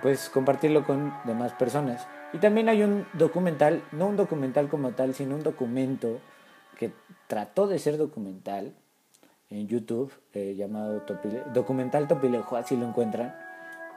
pues 0.04 0.30
compartirlo 0.30 0.86
con 0.86 1.14
demás 1.24 1.54
personas. 1.54 2.06
Y 2.32 2.38
también 2.38 2.70
hay 2.70 2.84
un 2.84 3.08
documental, 3.14 3.82
no 3.92 4.08
un 4.08 4.18
documental 4.18 4.68
como 4.68 4.92
tal, 4.92 5.16
sino 5.16 5.36
un 5.36 5.44
documento 5.44 6.20
que 6.78 6.92
trató 7.28 7.66
de 7.66 7.80
ser 7.80 7.98
documental, 7.98 8.74
en 9.50 9.68
YouTube 9.68 10.12
eh, 10.34 10.56
llamado 10.56 11.02
Documental 11.54 12.08
Topilejo, 12.08 12.56
así 12.56 12.76
lo 12.76 12.88
encuentran. 12.88 13.36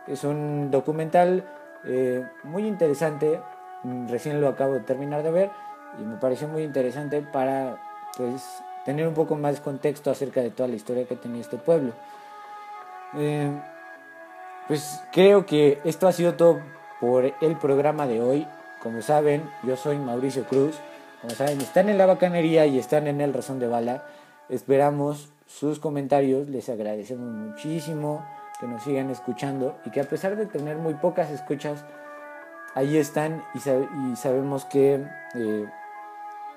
Es 0.06 0.24
un 0.24 0.70
documental 0.70 1.44
eh, 1.84 2.24
muy 2.44 2.66
interesante, 2.66 3.40
mm, 3.84 4.08
recién 4.08 4.40
lo 4.40 4.48
acabo 4.48 4.74
de 4.74 4.80
terminar 4.80 5.22
de 5.22 5.30
ver 5.30 5.50
y 6.00 6.02
me 6.02 6.16
pareció 6.16 6.48
muy 6.48 6.62
interesante 6.62 7.22
para 7.22 7.80
pues 8.16 8.62
tener 8.84 9.06
un 9.06 9.14
poco 9.14 9.36
más 9.36 9.60
contexto 9.60 10.10
acerca 10.10 10.40
de 10.40 10.50
toda 10.50 10.68
la 10.68 10.76
historia 10.76 11.06
que 11.06 11.16
tenía 11.16 11.40
este 11.40 11.56
pueblo. 11.56 11.92
Eh, 13.14 13.50
pues 14.66 15.02
creo 15.12 15.46
que 15.46 15.80
esto 15.84 16.06
ha 16.08 16.12
sido 16.12 16.34
todo 16.34 16.60
por 17.00 17.24
el 17.40 17.56
programa 17.56 18.06
de 18.06 18.20
hoy. 18.20 18.46
Como 18.82 19.02
saben, 19.02 19.48
yo 19.62 19.76
soy 19.76 19.98
Mauricio 19.98 20.44
Cruz. 20.44 20.76
Como 21.20 21.34
saben, 21.34 21.60
están 21.60 21.88
en 21.88 21.98
la 21.98 22.06
bacanería 22.06 22.66
y 22.66 22.78
están 22.78 23.06
en 23.06 23.20
el 23.20 23.32
Razón 23.32 23.58
de 23.58 23.66
Bala. 23.66 24.04
Esperamos 24.48 25.30
sus 25.48 25.80
comentarios, 25.80 26.48
les 26.48 26.68
agradecemos 26.68 27.32
muchísimo 27.32 28.24
que 28.60 28.66
nos 28.66 28.82
sigan 28.82 29.10
escuchando 29.10 29.76
y 29.84 29.90
que 29.90 30.00
a 30.00 30.04
pesar 30.04 30.36
de 30.36 30.46
tener 30.46 30.76
muy 30.76 30.94
pocas 30.94 31.30
escuchas, 31.30 31.84
ahí 32.74 32.96
están 32.96 33.42
y, 33.54 33.58
sabemos 34.16 34.66
que 34.66 35.04
eh, 35.34 35.66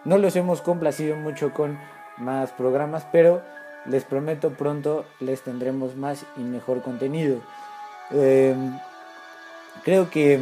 no 0.04 0.18
los 0.18 0.36
hemos 0.36 0.62
complacido 0.62 1.16
mucho 1.16 1.54
con 1.54 1.80
más 2.18 2.52
programas, 2.52 3.08
pero 3.12 3.42
les 3.86 4.04
prometo 4.04 4.52
pronto 4.52 5.06
les 5.20 5.42
tendremos 5.42 5.96
más 5.96 6.26
y 6.38 6.42
mejor 6.42 6.82
contenido. 6.82 7.42
Em, 8.12 8.78
creo 9.84 10.10
que 10.10 10.40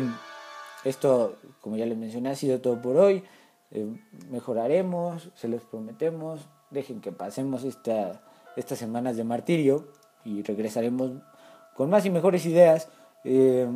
esto, 0.84 1.36
como 1.62 1.78
ya 1.78 1.86
les 1.86 1.98
mencioné, 1.98 2.32
ha 2.32 2.36
sido 2.36 2.60
todo 2.62 2.82
por 2.82 2.98
hoy. 2.98 3.24
Eh, 3.72 3.88
mejoraremos, 4.30 5.30
se 5.36 5.48
los 5.48 5.62
prometemos. 5.64 6.50
Dejen 6.72 7.02
que 7.02 7.12
pasemos 7.12 7.64
esta, 7.64 8.22
estas 8.60 8.80
semanas 8.80 9.18
de 9.18 9.24
martirio 9.24 9.88
y 10.24 10.44
regresaremos 10.44 11.12
con 11.74 11.90
más 11.90 12.06
y 12.06 12.10
mejores 12.10 12.46
ideas. 12.46 12.90
Eh, 13.24 13.68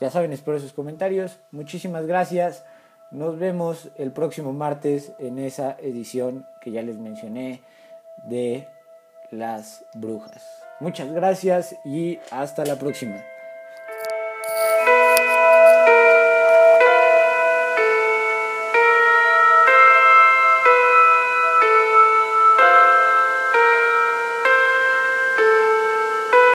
ya 0.00 0.10
saben, 0.10 0.32
espero 0.32 0.58
sus 0.58 0.72
comentarios. 0.72 1.38
Muchísimas 1.52 2.06
gracias. 2.06 2.64
Nos 3.10 3.38
vemos 3.38 3.90
el 3.96 4.12
próximo 4.12 4.52
martes 4.52 5.12
en 5.18 5.38
esa 5.38 5.76
edición 5.80 6.46
que 6.60 6.72
ya 6.72 6.82
les 6.82 6.98
mencioné 6.98 7.62
de 8.28 8.66
las 9.30 9.84
brujas. 9.94 10.64
Muchas 10.80 11.12
gracias 11.12 11.76
y 11.84 12.18
hasta 12.30 12.64
la 12.64 12.78
próxima. 12.78 13.33